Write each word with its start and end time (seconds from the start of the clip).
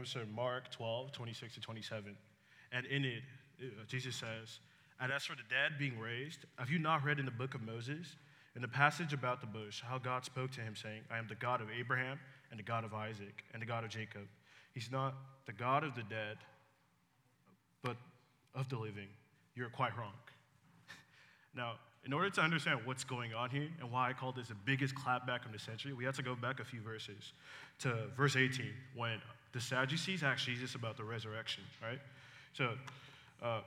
Comes 0.00 0.16
Mark 0.34 0.70
12, 0.70 1.12
26 1.12 1.54
to 1.54 1.60
27. 1.60 2.16
And 2.72 2.86
in 2.86 3.04
it, 3.04 3.22
uh, 3.60 3.84
Jesus 3.86 4.16
says, 4.16 4.60
And 5.00 5.12
as 5.12 5.24
for 5.24 5.34
the 5.34 5.42
dead 5.48 5.78
being 5.78 5.98
raised, 5.98 6.40
have 6.56 6.70
you 6.70 6.78
not 6.78 7.04
read 7.04 7.18
in 7.18 7.24
the 7.24 7.30
book 7.30 7.54
of 7.54 7.62
Moses, 7.62 8.16
in 8.56 8.62
the 8.62 8.68
passage 8.68 9.12
about 9.12 9.40
the 9.40 9.46
bush, 9.46 9.82
how 9.84 9.98
God 9.98 10.24
spoke 10.24 10.50
to 10.52 10.60
him, 10.60 10.74
saying, 10.74 11.02
I 11.10 11.18
am 11.18 11.26
the 11.28 11.34
God 11.34 11.60
of 11.60 11.68
Abraham 11.70 12.18
and 12.50 12.58
the 12.58 12.64
God 12.64 12.84
of 12.84 12.94
Isaac 12.94 13.44
and 13.52 13.60
the 13.60 13.66
God 13.66 13.84
of 13.84 13.90
Jacob. 13.90 14.22
He's 14.72 14.90
not 14.90 15.14
the 15.46 15.52
God 15.52 15.84
of 15.84 15.94
the 15.94 16.02
dead, 16.02 16.38
but 17.82 17.96
of 18.54 18.68
the 18.68 18.78
living. 18.78 19.08
You're 19.54 19.68
quite 19.70 19.96
wrong. 19.96 20.12
Now, 21.54 21.74
in 22.06 22.12
order 22.12 22.30
to 22.30 22.40
understand 22.40 22.80
what's 22.84 23.04
going 23.04 23.34
on 23.34 23.50
here 23.50 23.68
and 23.80 23.90
why 23.90 24.08
I 24.08 24.12
call 24.12 24.32
this 24.32 24.48
the 24.48 24.54
biggest 24.54 24.94
clapback 24.94 25.44
of 25.44 25.52
the 25.52 25.58
century, 25.58 25.92
we 25.92 26.04
have 26.04 26.16
to 26.16 26.22
go 26.22 26.34
back 26.34 26.60
a 26.60 26.64
few 26.64 26.80
verses 26.80 27.32
to 27.80 28.06
verse 28.16 28.36
18 28.36 28.66
when 28.94 29.20
the 29.52 29.60
Sadducees 29.60 30.22
asked 30.22 30.46
Jesus 30.46 30.74
about 30.74 30.96
the 30.96 31.04
resurrection, 31.04 31.64
right? 31.82 31.98
So, 32.52 32.70
uh, 33.42 33.60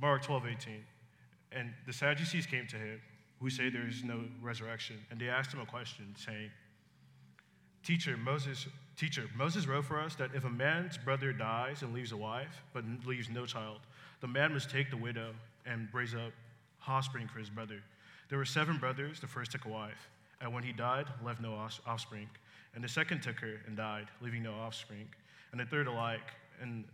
Mark 0.00 0.22
12, 0.22 0.46
18. 0.46 0.84
And 1.52 1.72
the 1.86 1.92
Sadducees 1.92 2.46
came 2.46 2.66
to 2.68 2.76
him, 2.76 3.00
who 3.40 3.50
say 3.50 3.68
there 3.68 3.86
is 3.86 4.04
no 4.04 4.20
resurrection, 4.40 4.96
and 5.10 5.20
they 5.20 5.28
asked 5.28 5.52
him 5.52 5.60
a 5.60 5.66
question, 5.66 6.14
saying, 6.16 6.50
Teacher, 7.82 8.16
Moses, 8.16 8.68
teacher, 8.96 9.24
Moses 9.36 9.66
wrote 9.66 9.84
for 9.84 10.00
us 10.00 10.14
that 10.14 10.30
if 10.34 10.44
a 10.44 10.50
man's 10.50 10.96
brother 10.96 11.32
dies 11.32 11.82
and 11.82 11.92
leaves 11.92 12.12
a 12.12 12.16
wife, 12.16 12.62
but 12.72 12.84
leaves 13.04 13.28
no 13.28 13.44
child, 13.44 13.80
the 14.20 14.28
man 14.28 14.52
must 14.52 14.70
take 14.70 14.88
the 14.88 14.96
widow 14.96 15.34
and 15.66 15.88
raise 15.92 16.14
up 16.14 16.32
offspring 16.86 17.26
for 17.26 17.40
his 17.40 17.50
brother. 17.50 17.82
There 18.28 18.38
were 18.38 18.44
seven 18.44 18.78
brothers. 18.78 19.20
The 19.20 19.26
first 19.26 19.52
took 19.52 19.64
a 19.64 19.68
wife, 19.68 20.08
and 20.42 20.52
when 20.52 20.62
he 20.62 20.72
died, 20.72 21.06
left 21.24 21.40
no 21.40 21.54
offspring. 21.86 22.28
And 22.74 22.82
the 22.82 22.88
second 22.88 23.22
took 23.22 23.38
her 23.38 23.60
and 23.66 23.76
died, 23.76 24.08
leaving 24.20 24.42
no 24.42 24.52
offspring. 24.54 25.08
And 25.52 25.60
the 25.60 25.64
third 25.64 25.86
alike, 25.86 26.32
and 26.60 26.84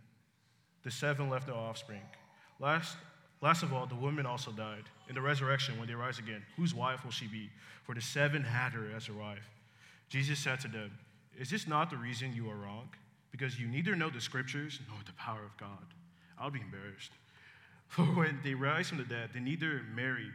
the 0.83 0.91
seven 0.91 1.29
left 1.29 1.47
no 1.47 1.55
offspring. 1.55 2.01
Last, 2.59 2.97
last 3.41 3.63
of 3.63 3.73
all, 3.73 3.85
the 3.87 3.95
woman 3.95 4.25
also 4.25 4.51
died. 4.51 4.83
In 5.07 5.15
the 5.15 5.21
resurrection, 5.21 5.79
when 5.79 5.87
they 5.87 5.95
rise 5.95 6.19
again, 6.19 6.43
whose 6.55 6.75
wife 6.75 7.03
will 7.03 7.11
she 7.11 7.27
be? 7.27 7.49
For 7.83 7.95
the 7.95 8.01
seven 8.01 8.43
had 8.43 8.73
her 8.73 8.91
as 8.95 9.09
a 9.09 9.13
wife. 9.13 9.49
Jesus 10.09 10.39
said 10.39 10.59
to 10.61 10.67
them, 10.67 10.91
Is 11.37 11.49
this 11.49 11.67
not 11.67 11.89
the 11.89 11.97
reason 11.97 12.33
you 12.33 12.49
are 12.49 12.55
wrong? 12.55 12.89
Because 13.31 13.59
you 13.59 13.67
neither 13.67 13.95
know 13.95 14.09
the 14.09 14.21
scriptures 14.21 14.79
nor 14.87 14.97
the 15.05 15.13
power 15.13 15.43
of 15.43 15.55
God. 15.57 15.93
I'll 16.39 16.51
be 16.51 16.61
embarrassed. 16.61 17.11
For 17.87 18.03
when 18.03 18.39
they 18.43 18.53
rise 18.53 18.89
from 18.89 18.99
the 18.99 19.03
dead, 19.03 19.31
they 19.33 19.39
neither 19.39 19.81
marry 19.95 20.29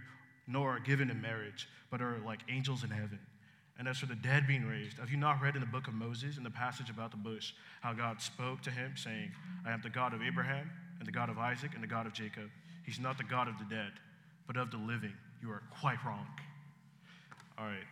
nor 0.47 0.77
are 0.77 0.81
given 0.81 1.11
in 1.11 1.21
marriage, 1.21 1.69
but 1.91 2.01
are 2.01 2.19
like 2.25 2.41
angels 2.49 2.85
in 2.85 2.91
heaven. 2.91 3.19
And 3.79 3.89
as 3.89 3.99
for 3.99 4.07
the 4.07 4.15
dead 4.15 4.47
being 4.47 4.67
raised, 4.67 4.99
have 4.99 5.11
you 5.11 5.17
not 5.17 5.43
read 5.43 5.57
in 5.57 5.61
the 5.61 5.67
book 5.67 5.89
of 5.89 5.95
Moses, 5.95 6.37
in 6.37 6.45
the 6.45 6.51
passage 6.51 6.91
about 6.91 7.11
the 7.11 7.17
bush, 7.17 7.53
how 7.81 7.93
God 7.93 8.21
spoke 8.21 8.61
to 8.63 8.71
him, 8.71 8.93
saying, 8.97 9.33
I 9.67 9.73
am 9.73 9.81
the 9.83 9.91
God 9.91 10.15
of 10.15 10.23
Abraham, 10.23 10.71
and 10.99 11.09
the 11.09 11.13
God 11.13 11.29
of 11.29 11.39
Isaac, 11.39 11.73
and 11.75 11.83
the 11.83 11.89
God 11.89 12.07
of 12.07 12.13
Jacob? 12.13 12.51
He's 12.85 13.01
not 13.01 13.19
the 13.19 13.25
God 13.25 13.49
of 13.49 13.55
the 13.59 13.65
dead, 13.65 13.93
but 14.47 14.57
of 14.57 14.71
the 14.71 14.77
living. 14.77 15.15
You 15.43 15.51
are 15.51 15.63
quite 15.81 15.99
wrong. 16.07 16.27
All 17.59 17.67
right. 17.67 17.87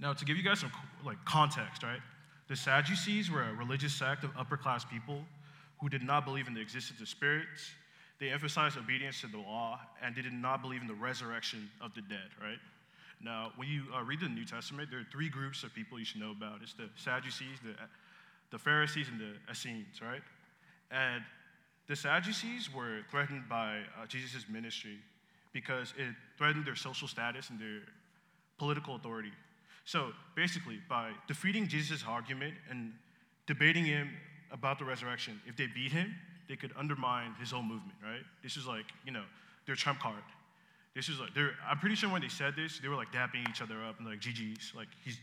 Now, 0.00 0.12
to 0.12 0.24
give 0.24 0.36
you 0.36 0.42
guys 0.42 0.60
some 0.60 0.72
like 1.04 1.24
context, 1.24 1.82
right? 1.82 2.00
The 2.48 2.56
Sadducees 2.56 3.30
were 3.30 3.42
a 3.42 3.54
religious 3.54 3.94
sect 3.94 4.22
of 4.22 4.30
upper 4.36 4.56
class 4.56 4.84
people 4.84 5.24
who 5.80 5.88
did 5.88 6.02
not 6.02 6.24
believe 6.26 6.46
in 6.46 6.54
the 6.54 6.60
existence 6.60 7.00
of 7.00 7.08
spirits. 7.08 7.70
They 8.20 8.30
emphasized 8.30 8.76
obedience 8.76 9.20
to 9.22 9.26
the 9.26 9.38
law, 9.38 9.80
and 10.02 10.14
they 10.14 10.22
did 10.22 10.32
not 10.32 10.62
believe 10.62 10.80
in 10.80 10.86
the 10.86 10.94
resurrection 10.94 11.70
of 11.80 11.94
the 11.94 12.02
dead, 12.02 12.30
right? 12.40 12.58
Now, 13.20 13.52
when 13.56 13.68
you 13.68 13.84
uh, 13.94 14.02
read 14.02 14.20
the 14.20 14.28
New 14.28 14.44
Testament, 14.44 14.90
there 14.90 15.00
are 15.00 15.06
three 15.10 15.28
groups 15.28 15.62
of 15.62 15.74
people 15.74 15.98
you 15.98 16.04
should 16.04 16.20
know 16.20 16.30
about. 16.30 16.60
It's 16.62 16.74
the 16.74 16.88
Sadducees, 16.96 17.58
the, 17.64 17.74
the 18.50 18.58
Pharisees, 18.58 19.08
and 19.08 19.18
the 19.18 19.34
Essenes, 19.50 20.00
right? 20.02 20.22
And 20.90 21.22
the 21.88 21.96
Sadducees 21.96 22.72
were 22.72 23.00
threatened 23.10 23.48
by 23.48 23.80
uh, 24.00 24.06
Jesus' 24.06 24.46
ministry 24.48 24.98
because 25.52 25.94
it 25.96 26.14
threatened 26.38 26.66
their 26.66 26.76
social 26.76 27.08
status 27.08 27.50
and 27.50 27.58
their 27.58 27.80
political 28.58 28.96
authority. 28.96 29.32
So 29.84 30.12
basically, 30.34 30.80
by 30.88 31.12
defeating 31.28 31.68
Jesus' 31.68 32.04
argument 32.06 32.54
and 32.70 32.92
debating 33.46 33.84
him 33.84 34.10
about 34.50 34.78
the 34.78 34.84
resurrection, 34.84 35.40
if 35.46 35.56
they 35.56 35.66
beat 35.66 35.92
him, 35.92 36.14
they 36.48 36.56
could 36.56 36.72
undermine 36.76 37.34
his 37.40 37.50
whole 37.50 37.62
movement, 37.62 37.94
right? 38.02 38.22
This 38.42 38.56
is 38.56 38.66
like, 38.66 38.86
you 39.04 39.12
know, 39.12 39.24
their 39.66 39.76
trump 39.76 40.00
card. 40.00 40.22
This 40.94 41.08
is 41.08 41.18
like, 41.18 41.34
they're, 41.34 41.52
I'm 41.68 41.78
pretty 41.78 41.96
sure 41.96 42.10
when 42.10 42.22
they 42.22 42.28
said 42.28 42.54
this, 42.56 42.78
they 42.78 42.88
were 42.88 42.94
like 42.94 43.12
dapping 43.12 43.48
each 43.48 43.60
other 43.60 43.82
up 43.82 43.98
and 43.98 44.06
like, 44.06 44.20
GG's, 44.20 44.72
like, 44.76 44.88
he's, 45.04 45.18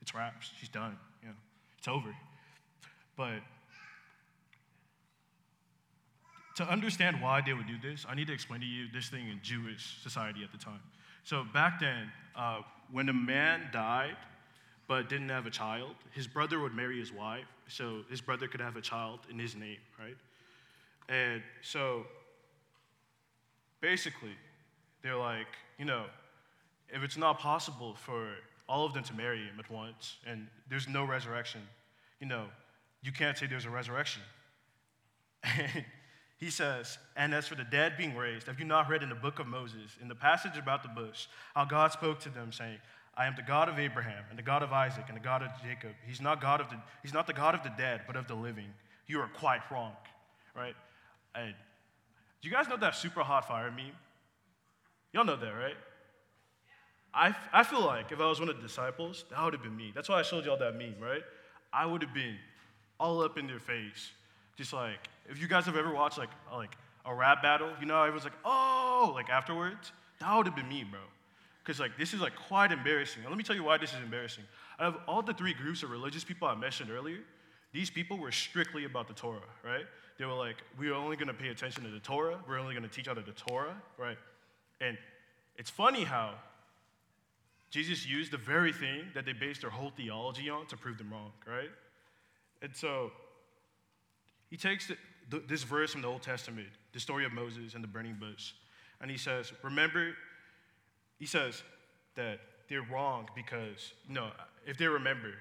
it's 0.00 0.14
wraps, 0.14 0.50
he's 0.58 0.68
done, 0.68 0.96
you 1.22 1.28
know, 1.28 1.34
it's 1.78 1.88
over. 1.88 2.14
But 3.16 3.40
to 6.56 6.64
understand 6.64 7.20
why 7.20 7.42
they 7.44 7.52
would 7.52 7.66
do 7.66 7.76
this, 7.82 8.06
I 8.08 8.14
need 8.14 8.26
to 8.28 8.32
explain 8.32 8.60
to 8.60 8.66
you 8.66 8.86
this 8.92 9.08
thing 9.08 9.28
in 9.28 9.40
Jewish 9.42 9.98
society 10.02 10.42
at 10.44 10.52
the 10.52 10.58
time. 10.58 10.80
So 11.24 11.44
back 11.52 11.80
then, 11.80 12.10
uh, 12.36 12.62
when 12.90 13.08
a 13.08 13.12
man 13.12 13.68
died 13.72 14.16
but 14.88 15.08
didn't 15.08 15.28
have 15.28 15.46
a 15.46 15.50
child, 15.50 15.94
his 16.12 16.26
brother 16.26 16.58
would 16.60 16.74
marry 16.74 16.98
his 16.98 17.12
wife, 17.12 17.46
so 17.68 18.02
his 18.10 18.20
brother 18.20 18.48
could 18.48 18.60
have 18.60 18.76
a 18.76 18.80
child 18.80 19.20
in 19.30 19.38
his 19.38 19.54
name, 19.54 19.78
right? 19.98 20.16
And 21.08 21.42
so 21.62 22.06
basically, 23.80 24.36
they're 25.02 25.16
like, 25.16 25.48
you 25.78 25.84
know, 25.84 26.04
if 26.88 27.02
it's 27.02 27.16
not 27.16 27.38
possible 27.38 27.94
for 27.94 28.34
all 28.68 28.86
of 28.86 28.94
them 28.94 29.02
to 29.04 29.14
marry 29.14 29.38
him 29.38 29.58
at 29.58 29.70
once 29.70 30.16
and 30.26 30.46
there's 30.70 30.88
no 30.88 31.04
resurrection, 31.04 31.60
you 32.20 32.26
know, 32.26 32.46
you 33.02 33.12
can't 33.12 33.36
say 33.36 33.46
there's 33.46 33.64
a 33.64 33.70
resurrection. 33.70 34.22
And 35.42 35.84
he 36.38 36.50
says, 36.50 36.98
And 37.16 37.34
as 37.34 37.48
for 37.48 37.56
the 37.56 37.64
dead 37.64 37.96
being 37.96 38.16
raised, 38.16 38.46
have 38.46 38.60
you 38.60 38.64
not 38.64 38.88
read 38.88 39.02
in 39.02 39.08
the 39.08 39.14
book 39.14 39.40
of 39.40 39.46
Moses, 39.46 39.96
in 40.00 40.08
the 40.08 40.14
passage 40.14 40.56
about 40.56 40.82
the 40.82 40.88
bush, 40.88 41.26
how 41.54 41.64
God 41.64 41.92
spoke 41.92 42.20
to 42.20 42.28
them, 42.28 42.52
saying, 42.52 42.78
I 43.16 43.26
am 43.26 43.34
the 43.36 43.42
God 43.42 43.68
of 43.68 43.78
Abraham 43.78 44.24
and 44.30 44.38
the 44.38 44.42
God 44.42 44.62
of 44.62 44.72
Isaac 44.72 45.04
and 45.08 45.16
the 45.16 45.22
God 45.22 45.42
of 45.42 45.50
Jacob. 45.62 45.90
He's 46.06 46.20
not 46.20 46.40
God 46.40 46.60
of 46.60 46.70
the 46.70 46.76
He's 47.02 47.12
not 47.12 47.26
the 47.26 47.34
God 47.34 47.54
of 47.54 47.62
the 47.62 47.72
dead, 47.76 48.02
but 48.06 48.16
of 48.16 48.26
the 48.26 48.34
living. 48.34 48.72
You 49.06 49.20
are 49.20 49.28
quite 49.28 49.60
wrong. 49.70 49.92
Right? 50.56 50.74
And 51.34 51.54
do 52.40 52.48
you 52.48 52.54
guys 52.54 52.68
know 52.68 52.76
that 52.76 52.94
super 52.94 53.20
hot 53.20 53.46
fire 53.46 53.70
meme? 53.70 53.92
Y'all 55.12 55.24
know 55.24 55.36
that, 55.36 55.52
right? 55.52 55.76
I, 57.14 57.34
I 57.52 57.62
feel 57.62 57.84
like 57.84 58.10
if 58.10 58.20
I 58.20 58.26
was 58.26 58.40
one 58.40 58.48
of 58.48 58.56
the 58.56 58.62
disciples, 58.62 59.24
that 59.30 59.42
would 59.42 59.52
have 59.52 59.62
been 59.62 59.76
me. 59.76 59.92
That's 59.94 60.08
why 60.08 60.18
I 60.18 60.22
showed 60.22 60.46
y'all 60.46 60.56
that 60.58 60.76
meme, 60.76 60.96
right? 61.00 61.22
I 61.72 61.84
would 61.86 62.02
have 62.02 62.14
been 62.14 62.36
all 62.98 63.22
up 63.22 63.36
in 63.36 63.46
their 63.46 63.60
face. 63.60 64.10
Just 64.56 64.72
like, 64.72 65.08
if 65.28 65.40
you 65.40 65.48
guys 65.48 65.66
have 65.66 65.76
ever 65.76 65.92
watched 65.92 66.18
like, 66.18 66.30
like 66.52 66.76
a 67.04 67.14
rap 67.14 67.42
battle, 67.42 67.70
you 67.80 67.86
know, 67.86 67.94
how 67.94 68.02
everyone's 68.02 68.24
like, 68.24 68.32
oh, 68.44 69.12
like 69.14 69.28
afterwards, 69.28 69.92
that 70.20 70.36
would 70.36 70.46
have 70.46 70.56
been 70.56 70.68
me, 70.68 70.84
bro. 70.84 71.00
Because 71.62 71.78
like 71.78 71.96
this 71.98 72.12
is 72.14 72.20
like 72.20 72.34
quite 72.34 72.72
embarrassing. 72.72 73.22
And 73.22 73.30
let 73.30 73.36
me 73.36 73.44
tell 73.44 73.56
you 73.56 73.64
why 73.64 73.78
this 73.78 73.92
is 73.92 74.00
embarrassing. 74.02 74.44
Out 74.80 74.94
of 74.94 75.00
all 75.06 75.22
the 75.22 75.34
three 75.34 75.54
groups 75.54 75.82
of 75.82 75.90
religious 75.90 76.24
people 76.24 76.48
I 76.48 76.54
mentioned 76.54 76.90
earlier, 76.90 77.18
these 77.72 77.90
people 77.90 78.18
were 78.18 78.32
strictly 78.32 78.84
about 78.84 79.08
the 79.08 79.14
Torah, 79.14 79.40
right? 79.64 79.86
They 80.22 80.26
were 80.26 80.34
like, 80.34 80.62
we're 80.78 80.94
only 80.94 81.16
gonna 81.16 81.34
pay 81.34 81.48
attention 81.48 81.82
to 81.82 81.90
the 81.90 81.98
Torah, 81.98 82.38
we're 82.46 82.60
only 82.60 82.76
gonna 82.76 82.86
teach 82.86 83.08
out 83.08 83.18
of 83.18 83.26
the 83.26 83.32
Torah, 83.32 83.74
right? 83.98 84.16
And 84.80 84.96
it's 85.56 85.68
funny 85.68 86.04
how 86.04 86.34
Jesus 87.70 88.06
used 88.06 88.30
the 88.30 88.36
very 88.36 88.72
thing 88.72 89.06
that 89.16 89.24
they 89.24 89.32
based 89.32 89.62
their 89.62 89.70
whole 89.70 89.90
theology 89.90 90.48
on 90.48 90.66
to 90.66 90.76
prove 90.76 90.96
them 90.96 91.10
wrong, 91.10 91.32
right? 91.44 91.70
And 92.62 92.70
so 92.72 93.10
he 94.48 94.56
takes 94.56 94.86
the, 94.86 94.96
the, 95.28 95.40
this 95.40 95.64
verse 95.64 95.90
from 95.90 96.02
the 96.02 96.08
Old 96.08 96.22
Testament, 96.22 96.68
the 96.92 97.00
story 97.00 97.24
of 97.24 97.32
Moses 97.32 97.74
and 97.74 97.82
the 97.82 97.88
burning 97.88 98.16
bush, 98.20 98.52
and 99.00 99.10
he 99.10 99.18
says, 99.18 99.52
Remember, 99.64 100.12
he 101.18 101.26
says 101.26 101.64
that 102.14 102.38
they're 102.68 102.86
wrong 102.92 103.28
because, 103.34 103.92
know, 104.08 104.30
if 104.68 104.78
they 104.78 104.86
remember, 104.86 105.32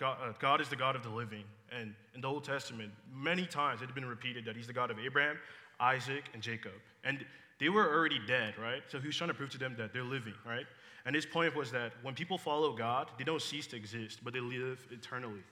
God, 0.00 0.16
uh, 0.20 0.32
God, 0.40 0.60
is 0.60 0.68
the 0.68 0.76
God 0.76 0.96
of 0.96 1.04
the 1.04 1.10
living. 1.10 1.44
And 1.70 1.94
in 2.14 2.22
the 2.22 2.26
Old 2.26 2.42
Testament, 2.42 2.90
many 3.14 3.46
times 3.46 3.82
it 3.82 3.86
had 3.86 3.94
been 3.94 4.06
repeated 4.06 4.44
that 4.46 4.56
He's 4.56 4.66
the 4.66 4.72
God 4.72 4.90
of 4.90 4.98
Abraham, 4.98 5.38
Isaac, 5.78 6.24
and 6.34 6.42
Jacob. 6.42 6.72
And 7.04 7.24
they 7.60 7.68
were 7.68 7.94
already 7.94 8.18
dead, 8.26 8.54
right? 8.58 8.82
So 8.88 8.98
He 8.98 9.06
was 9.06 9.16
trying 9.16 9.28
to 9.28 9.34
prove 9.34 9.50
to 9.50 9.58
them 9.58 9.76
that 9.78 9.92
they're 9.92 10.02
living, 10.02 10.34
right? 10.44 10.66
And 11.06 11.14
his 11.14 11.26
point 11.26 11.56
was 11.56 11.70
that 11.72 11.92
when 12.02 12.14
people 12.14 12.38
follow 12.38 12.72
God, 12.72 13.10
they 13.18 13.24
don't 13.24 13.40
cease 13.40 13.66
to 13.68 13.76
exist, 13.76 14.20
but 14.22 14.32
they 14.32 14.40
live 14.40 14.86
eternally. 14.90 15.42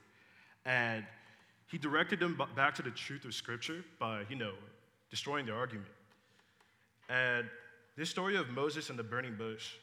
And 0.65 1.05
he 1.67 1.77
directed 1.77 2.19
them 2.19 2.39
back 2.55 2.75
to 2.75 2.81
the 2.81 2.91
truth 2.91 3.25
of 3.25 3.33
Scripture 3.33 3.83
by, 3.99 4.23
you 4.29 4.35
know, 4.35 4.53
destroying 5.09 5.45
their 5.45 5.55
argument. 5.55 5.89
And 7.09 7.47
this 7.97 8.09
story 8.09 8.35
of 8.35 8.49
Moses 8.49 8.89
and 8.89 8.99
the 8.99 9.03
burning 9.03 9.35
bush, 9.35 9.73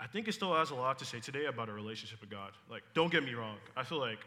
I 0.00 0.06
think 0.06 0.28
it 0.28 0.32
still 0.32 0.54
has 0.54 0.70
a 0.70 0.74
lot 0.74 0.98
to 1.00 1.04
say 1.04 1.20
today 1.20 1.44
about 1.44 1.68
our 1.68 1.74
relationship 1.74 2.22
with 2.22 2.30
God. 2.30 2.52
Like, 2.70 2.82
don't 2.94 3.12
get 3.12 3.22
me 3.22 3.34
wrong. 3.34 3.56
I 3.76 3.84
feel 3.84 3.98
like 3.98 4.20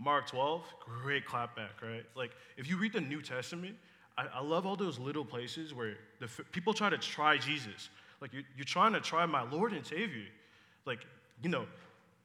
Mark 0.00 0.26
12, 0.26 0.62
great 0.80 1.24
clapback, 1.24 1.80
right? 1.82 2.04
Like, 2.16 2.32
if 2.56 2.68
you 2.68 2.76
read 2.76 2.92
the 2.92 3.00
New 3.00 3.22
Testament, 3.22 3.76
I, 4.18 4.26
I 4.34 4.42
love 4.42 4.66
all 4.66 4.74
those 4.74 4.98
little 4.98 5.24
places 5.24 5.72
where 5.72 5.94
the 6.18 6.28
people 6.50 6.74
try 6.74 6.90
to 6.90 6.98
try 6.98 7.38
Jesus. 7.38 7.90
Like, 8.20 8.32
you're, 8.32 8.42
you're 8.56 8.64
trying 8.64 8.92
to 8.92 9.00
try 9.00 9.24
my 9.24 9.48
Lord 9.48 9.72
and 9.72 9.86
Savior. 9.86 10.26
Like, 10.84 11.06
you 11.44 11.48
know, 11.48 11.64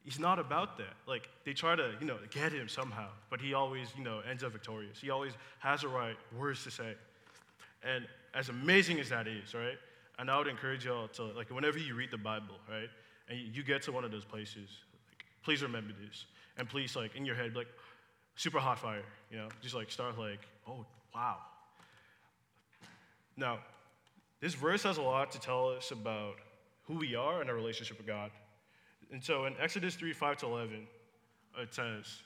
he's 0.04 0.18
not 0.18 0.40
about 0.40 0.78
that. 0.80 0.94
Like, 1.08 1.30
they 1.46 1.54
try 1.54 1.76
to, 1.76 1.92
you 2.00 2.08
know, 2.08 2.18
get 2.32 2.52
him 2.54 2.68
somehow, 2.68 3.10
but 3.30 3.40
he 3.40 3.54
always, 3.54 3.90
you 3.96 4.04
know, 4.04 4.22
ends 4.28 4.44
up 4.44 4.52
victorious. 4.52 5.00
He 5.00 5.12
always 5.12 5.34
has 5.60 5.82
the 5.82 5.90
right 5.90 6.18
words 6.36 6.64
to 6.64 6.72
say. 6.72 6.96
And 7.84 8.08
as 8.34 8.50
amazing 8.50 9.00
as 9.00 9.10
that 9.10 9.28
is, 9.28 9.54
right? 9.54 9.78
And 10.18 10.32
I 10.32 10.38
would 10.38 10.48
encourage 10.48 10.86
y'all 10.86 11.08
to, 11.10 11.24
like, 11.24 11.50
whenever 11.50 11.78
you 11.78 11.96
read 11.96 12.12
the 12.12 12.18
Bible, 12.18 12.56
right, 12.70 12.90
and 13.30 13.40
you 13.40 13.64
get 13.64 13.82
to 13.84 13.92
one 13.92 14.06
of 14.06 14.12
those 14.12 14.26
places, 14.26 14.70
like, 14.94 15.26
please 15.44 15.62
remember 15.62 15.94
this. 16.06 16.26
And 16.58 16.70
please, 16.70 16.96
like, 16.96 17.16
in 17.16 17.26
your 17.26 17.36
head, 17.36 17.56
like, 17.56 17.68
super 18.36 18.60
hot 18.60 18.80
fire, 18.80 19.04
you 19.30 19.38
know, 19.38 19.50
just 19.62 19.76
like 19.76 19.92
start, 19.92 20.18
like, 20.18 20.40
oh, 20.68 20.86
wow. 21.14 21.38
Now, 23.38 23.60
this 24.40 24.54
verse 24.54 24.84
has 24.84 24.98
a 24.98 25.02
lot 25.02 25.32
to 25.32 25.40
tell 25.40 25.70
us 25.70 25.92
about 25.92 26.36
who 26.84 26.96
we 26.96 27.16
are 27.16 27.42
and 27.42 27.50
our 27.50 27.56
relationship 27.56 27.98
with 27.98 28.08
God. 28.08 28.32
And 29.12 29.24
so 29.24 29.46
in 29.46 29.56
Exodus 29.60 29.96
3 29.96 30.14
5 30.14 30.38
to 30.38 30.46
11, 30.46 30.88
it 31.58 31.74
says, 31.74 32.22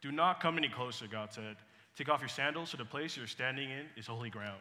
Do 0.00 0.10
not 0.12 0.40
come 0.40 0.58
any 0.58 0.68
closer, 0.68 1.06
God 1.06 1.32
said. 1.32 1.56
Take 1.96 2.08
off 2.08 2.20
your 2.20 2.28
sandals, 2.28 2.70
for 2.70 2.76
the 2.76 2.84
place 2.84 3.16
you're 3.16 3.26
standing 3.26 3.70
in 3.70 3.86
is 3.96 4.06
holy 4.06 4.30
ground. 4.30 4.60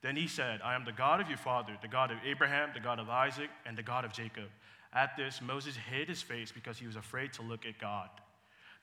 Then 0.00 0.16
he 0.16 0.28
said, 0.28 0.60
I 0.62 0.74
am 0.74 0.84
the 0.84 0.92
God 0.92 1.20
of 1.20 1.28
your 1.28 1.38
father, 1.38 1.76
the 1.82 1.88
God 1.88 2.10
of 2.10 2.18
Abraham, 2.24 2.70
the 2.72 2.80
God 2.80 3.00
of 3.00 3.08
Isaac, 3.08 3.50
and 3.66 3.76
the 3.76 3.82
God 3.82 4.04
of 4.04 4.12
Jacob. 4.12 4.48
At 4.92 5.16
this, 5.16 5.40
Moses 5.42 5.76
hid 5.76 6.08
his 6.08 6.22
face 6.22 6.52
because 6.52 6.78
he 6.78 6.86
was 6.86 6.96
afraid 6.96 7.32
to 7.34 7.42
look 7.42 7.66
at 7.66 7.78
God. 7.78 8.08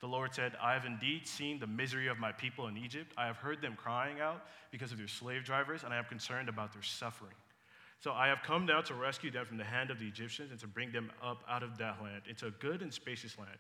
The 0.02 0.08
Lord 0.08 0.36
said, 0.36 0.54
I 0.62 0.74
have 0.74 0.86
indeed 0.86 1.26
seen 1.26 1.58
the 1.58 1.68
misery 1.68 2.08
of 2.08 2.20
my 2.20 2.32
people 2.32 2.68
in 2.68 2.78
Egypt. 2.78 3.14
I 3.18 3.28
have 3.28 3.38
heard 3.38 3.62
them 3.62 3.76
crying 3.78 4.20
out 4.20 4.46
because 4.72 4.92
of 4.92 4.98
their 4.98 5.08
slave 5.08 5.46
drivers, 5.46 5.84
and 5.84 5.94
I 5.94 5.98
am 5.98 6.06
concerned 6.06 6.50
about 6.50 6.74
their 6.74 6.84
suffering. 6.84 7.34
So 8.02 8.12
I 8.12 8.28
have 8.28 8.44
come 8.44 8.66
down 8.66 8.84
to 8.84 8.94
rescue 8.94 9.32
them 9.32 9.46
from 9.46 9.58
the 9.58 9.64
hand 9.64 9.90
of 9.90 10.00
the 10.00 10.06
Egyptians 10.06 10.52
and 10.52 10.60
to 10.60 10.68
bring 10.68 10.92
them 10.92 11.12
up 11.24 11.44
out 11.50 11.64
of 11.64 11.78
that 11.78 12.04
land 12.04 12.24
into 12.30 12.48
a 12.48 12.52
good 12.52 12.82
and 12.82 12.94
spacious 12.94 13.38
land, 13.38 13.58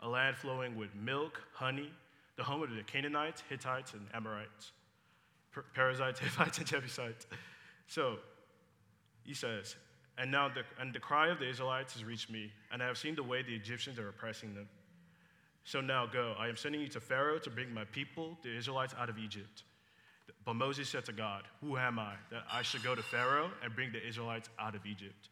a 0.00 0.08
land 0.08 0.36
flowing 0.36 0.76
with 0.76 0.94
milk, 0.94 1.42
honey, 1.54 1.90
the 2.36 2.44
home 2.44 2.62
of 2.62 2.70
the 2.70 2.82
Canaanites, 2.82 3.42
Hittites, 3.48 3.94
and 3.94 4.06
Amorites, 4.14 4.72
Perizzites, 5.74 6.20
Hivites, 6.24 6.58
and 6.58 6.66
Jebusites. 6.66 7.26
So 7.86 8.18
he 9.24 9.34
says, 9.34 9.76
and 10.18 10.30
now 10.30 10.48
the, 10.48 10.62
and 10.80 10.92
the 10.92 11.00
cry 11.00 11.28
of 11.28 11.38
the 11.38 11.48
Israelites 11.48 11.94
has 11.94 12.04
reached 12.04 12.30
me, 12.30 12.52
and 12.72 12.82
I 12.82 12.86
have 12.86 12.98
seen 12.98 13.14
the 13.14 13.22
way 13.22 13.42
the 13.42 13.54
Egyptians 13.54 13.98
are 13.98 14.08
oppressing 14.08 14.54
them. 14.54 14.68
So 15.64 15.80
now 15.80 16.06
go. 16.06 16.34
I 16.38 16.48
am 16.48 16.56
sending 16.56 16.80
you 16.80 16.88
to 16.88 17.00
Pharaoh 17.00 17.38
to 17.38 17.50
bring 17.50 17.72
my 17.72 17.84
people, 17.84 18.38
the 18.42 18.56
Israelites, 18.56 18.94
out 18.98 19.08
of 19.08 19.18
Egypt. 19.18 19.62
But 20.44 20.54
Moses 20.54 20.88
said 20.88 21.04
to 21.06 21.12
God, 21.12 21.44
Who 21.60 21.76
am 21.76 21.98
I 21.98 22.14
that 22.30 22.42
I 22.50 22.62
should 22.62 22.82
go 22.82 22.94
to 22.94 23.02
Pharaoh 23.02 23.50
and 23.62 23.74
bring 23.74 23.92
the 23.92 24.06
Israelites 24.06 24.48
out 24.58 24.74
of 24.74 24.86
Egypt? 24.86 25.28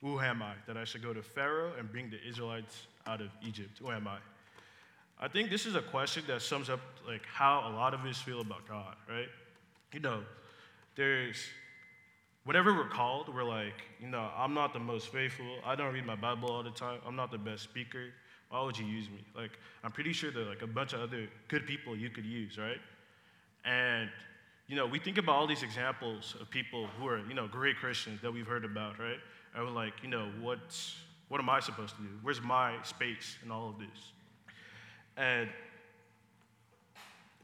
Who 0.00 0.20
am 0.20 0.42
I 0.42 0.54
that 0.66 0.76
I 0.76 0.84
should 0.84 1.02
go 1.02 1.12
to 1.12 1.22
Pharaoh 1.22 1.72
and 1.78 1.90
bring 1.90 2.10
the 2.10 2.22
Israelites 2.26 2.86
out 3.06 3.20
of 3.20 3.28
Egypt? 3.42 3.78
Who 3.80 3.90
am 3.90 4.06
I? 4.06 4.18
I 5.20 5.28
think 5.28 5.50
this 5.50 5.66
is 5.66 5.74
a 5.74 5.82
question 5.82 6.24
that 6.26 6.42
sums 6.42 6.68
up 6.68 6.80
like 7.06 7.24
how 7.26 7.64
a 7.68 7.72
lot 7.74 7.94
of 7.94 8.00
us 8.00 8.18
feel 8.20 8.40
about 8.40 8.66
God, 8.68 8.96
right? 9.08 9.28
You 9.92 10.00
know, 10.00 10.22
there's 10.96 11.36
whatever 12.44 12.74
we're 12.74 12.88
called, 12.88 13.34
we're 13.34 13.44
like, 13.44 13.82
you 14.00 14.08
know, 14.08 14.28
I'm 14.36 14.54
not 14.54 14.72
the 14.72 14.78
most 14.78 15.08
faithful. 15.08 15.46
I 15.64 15.74
don't 15.74 15.92
read 15.92 16.04
my 16.04 16.16
Bible 16.16 16.50
all 16.50 16.62
the 16.62 16.70
time. 16.70 17.00
I'm 17.06 17.16
not 17.16 17.30
the 17.30 17.38
best 17.38 17.62
speaker. 17.62 18.10
Why 18.50 18.62
would 18.62 18.78
you 18.78 18.86
use 18.86 19.08
me? 19.08 19.24
Like, 19.34 19.52
I'm 19.82 19.92
pretty 19.92 20.12
sure 20.12 20.30
there 20.30 20.42
are 20.42 20.48
like 20.48 20.62
a 20.62 20.66
bunch 20.66 20.92
of 20.92 21.00
other 21.00 21.26
good 21.48 21.66
people 21.66 21.96
you 21.96 22.10
could 22.10 22.26
use, 22.26 22.58
right? 22.58 22.78
And, 23.64 24.10
you 24.68 24.76
know, 24.76 24.86
we 24.86 24.98
think 24.98 25.18
about 25.18 25.36
all 25.36 25.46
these 25.46 25.62
examples 25.62 26.36
of 26.40 26.50
people 26.50 26.86
who 26.98 27.06
are, 27.08 27.20
you 27.26 27.34
know, 27.34 27.48
great 27.48 27.76
Christians 27.76 28.20
that 28.22 28.32
we've 28.32 28.46
heard 28.46 28.64
about, 28.64 28.98
right? 28.98 29.18
And 29.54 29.64
we're 29.64 29.72
like, 29.72 29.94
you 30.02 30.08
know, 30.08 30.28
what's, 30.40 30.96
what 31.28 31.40
am 31.40 31.48
I 31.48 31.60
supposed 31.60 31.96
to 31.96 32.02
do? 32.02 32.08
Where's 32.22 32.42
my 32.42 32.74
space 32.82 33.36
in 33.44 33.50
all 33.50 33.70
of 33.70 33.78
this? 33.78 34.12
And 35.16 35.48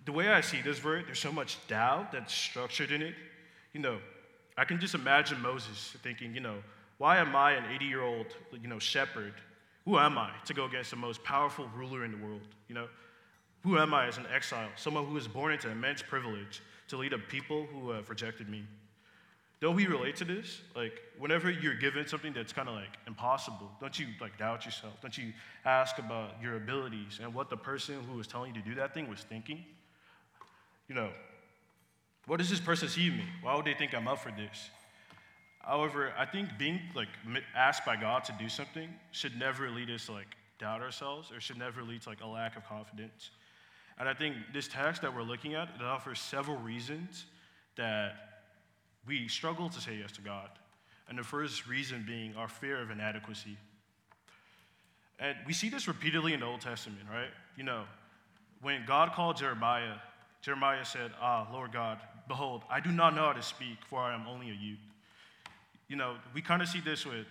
the 0.05 0.13
way 0.13 0.29
I 0.29 0.41
see 0.41 0.61
this 0.61 0.79
verse, 0.79 1.05
there's 1.07 1.19
so 1.19 1.33
much 1.33 1.59
doubt 1.69 2.13
that's 2.13 2.35
structured 2.35 2.91
in 2.91 3.03
it. 3.03 3.15
You 3.73 3.81
know, 3.81 3.99
I 4.57 4.65
can 4.65 4.81
just 4.81 4.95
imagine 4.95 5.41
Moses 5.41 5.97
thinking, 6.03 6.35
you 6.35 6.41
know, 6.41 6.57
why 6.99 7.19
am 7.19 7.35
I 7.35 7.53
an 7.53 7.65
80 7.73 7.85
year 7.85 8.03
old, 8.03 8.27
you 8.61 8.69
know, 8.69 8.79
shepherd? 8.79 9.35
Who 9.85 9.99
am 9.99 10.19
I 10.19 10.31
to 10.45 10.55
go 10.55 10.67
against 10.67 10.91
the 10.91 10.97
most 10.97 11.25
powerful 11.25 11.71
ruler 11.75 12.05
in 12.05 12.13
the 12.13 12.19
world? 12.19 12.43
You 12.69 12.75
know, 12.75 12.89
who 13.63 13.79
am 13.79 13.95
I 13.95 14.07
as 14.07 14.19
an 14.19 14.27
exile, 14.35 14.69
someone 14.77 15.07
who 15.07 15.15
was 15.15 15.29
born 15.29 15.53
into 15.53 15.71
immense 15.71 16.03
privilege 16.03 16.61
to 16.89 16.97
lead 16.97 17.13
a 17.13 17.19
people 17.19 17.67
who 17.73 17.91
have 17.91 18.09
rejected 18.11 18.49
me? 18.49 18.65
Don't 19.61 19.77
we 19.77 19.87
relate 19.87 20.17
to 20.17 20.25
this? 20.25 20.63
Like, 20.75 21.03
whenever 21.19 21.51
you're 21.51 21.75
given 21.75 22.07
something 22.07 22.33
that's 22.33 22.53
kind 22.53 22.69
of 22.69 22.75
like 22.75 22.97
impossible, 23.07 23.71
don't 23.79 23.99
you 23.99 24.07
like 24.19 24.39
doubt 24.39 24.65
yourself? 24.65 24.95
Don't 25.03 25.17
you 25.17 25.33
ask 25.67 25.99
about 25.99 26.43
your 26.43 26.57
abilities 26.57 27.21
and 27.23 27.35
what 27.35 27.51
the 27.51 27.59
person 27.59 27.97
who 28.11 28.17
was 28.17 28.27
telling 28.27 28.55
you 28.55 28.63
to 28.63 28.69
do 28.69 28.75
that 28.77 28.95
thing 28.95 29.09
was 29.09 29.21
thinking? 29.21 29.63
You 30.89 30.95
know, 30.95 31.11
what 32.27 32.39
does 32.39 32.49
this 32.49 32.61
person 32.61 32.89
see 32.89 33.11
me? 33.11 33.25
Why 33.43 33.55
would 33.55 33.67
they 33.67 33.75
think 33.75 33.95
I'm 33.95 34.09
up 34.09 34.21
for 34.21 34.31
this? 34.31 34.71
However, 35.61 36.15
I 36.17 36.25
think 36.25 36.49
being 36.59 36.81
like 36.95 37.09
asked 37.55 37.85
by 37.85 37.97
God 37.97 38.25
to 38.25 38.33
do 38.39 38.49
something 38.49 38.89
should 39.11 39.39
never 39.39 39.71
lead 39.71 39.91
us 39.91 40.07
to 40.07 40.13
like 40.13 40.37
doubt 40.59 40.81
ourselves 40.81 41.31
or 41.31 41.41
should 41.41 41.59
never 41.59 41.83
lead 41.83 42.01
to 42.03 42.09
like 42.09 42.23
a 42.23 42.27
lack 42.27 42.57
of 42.57 42.67
confidence. 42.67 43.31
And 43.99 44.09
I 44.09 44.15
think 44.15 44.37
this 44.55 44.69
text 44.69 45.03
that 45.03 45.15
we're 45.15 45.23
looking 45.23 45.53
at, 45.53 45.69
it 45.79 45.85
offers 45.85 46.19
several 46.19 46.57
reasons 46.57 47.27
that 47.77 48.30
we 49.07 49.29
struggle 49.29 49.69
to 49.69 49.81
say 49.81 49.97
yes 49.97 50.13
to 50.13 50.21
God. 50.21 50.51
And 51.09 51.19
the 51.19 51.25
first 51.25 51.67
reason 51.67 52.05
being 52.07 52.37
our 52.37 52.49
fear 52.49 52.81
of 52.81 52.91
inadequacy. 52.91 53.57
And 55.19 55.37
we 55.47 55.53
see 55.53 55.69
this 55.69 55.89
repeatedly 55.89 56.33
in 56.33 56.41
the 56.41 56.47
Old 56.47 56.61
Testament, 56.61 57.03
right? 57.13 57.31
You 57.57 57.65
know, 57.65 57.85
when 58.63 58.85
God 58.87 59.13
called 59.13 59.37
Jeremiah, 59.37 59.95
Jeremiah 60.43 60.85
said, 60.85 61.11
Ah, 61.21 61.49
Lord 61.53 61.73
God, 61.73 61.99
behold, 62.29 62.63
I 62.71 62.81
do 62.81 62.93
not 62.93 63.15
know 63.15 63.27
how 63.27 63.33
to 63.33 63.43
speak, 63.43 63.79
for 63.89 64.01
I 64.01 64.15
am 64.15 64.27
only 64.29 64.51
a 64.51 64.55
youth. 64.55 64.79
You 65.89 65.97
know, 65.97 66.17
we 66.33 66.41
kind 66.41 66.63
of 66.63 66.69
see 66.69 66.81
this 66.81 67.05
with 67.05 67.27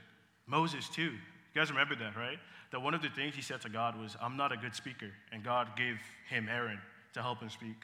Moses 0.45 0.89
too. 0.89 1.03
You 1.03 1.55
guys 1.55 1.71
remember 1.71 1.95
that, 1.95 2.15
right? 2.17 2.39
that 2.71 2.79
one 2.79 2.93
of 2.93 3.01
the 3.01 3.09
things 3.09 3.35
he 3.35 3.41
said 3.41 3.61
to 3.61 3.69
God 3.69 3.99
was, 3.99 4.15
I'm 4.21 4.37
not 4.37 4.51
a 4.51 4.57
good 4.57 4.75
speaker. 4.75 5.09
And 5.31 5.43
God 5.43 5.69
gave 5.75 5.99
him 6.29 6.47
Aaron 6.49 6.79
to 7.13 7.21
help 7.21 7.39
him 7.39 7.49
speak. 7.49 7.75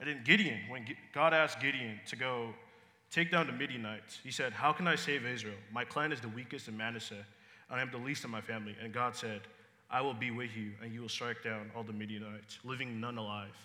And 0.00 0.08
then 0.08 0.22
Gideon, 0.24 0.60
when 0.68 0.86
God 1.12 1.34
asked 1.34 1.60
Gideon 1.60 2.00
to 2.08 2.16
go 2.16 2.54
take 3.14 3.30
down 3.30 3.46
the 3.46 3.52
Midianites, 3.52 4.18
he 4.24 4.30
said, 4.30 4.52
How 4.52 4.72
can 4.72 4.88
I 4.88 4.96
save 4.96 5.24
Israel? 5.24 5.56
My 5.72 5.84
clan 5.84 6.10
is 6.10 6.20
the 6.20 6.28
weakest 6.28 6.66
in 6.66 6.76
Manasseh, 6.76 7.24
and 7.70 7.78
I 7.78 7.80
am 7.80 7.90
the 7.90 7.98
least 7.98 8.24
in 8.24 8.30
my 8.30 8.40
family. 8.40 8.74
And 8.82 8.92
God 8.92 9.14
said, 9.14 9.42
I 9.90 10.00
will 10.00 10.14
be 10.14 10.30
with 10.32 10.56
you, 10.56 10.72
and 10.82 10.92
you 10.92 11.02
will 11.02 11.08
strike 11.08 11.44
down 11.44 11.70
all 11.76 11.84
the 11.84 11.92
Midianites, 11.92 12.58
leaving 12.64 13.00
none 13.00 13.16
alive. 13.16 13.56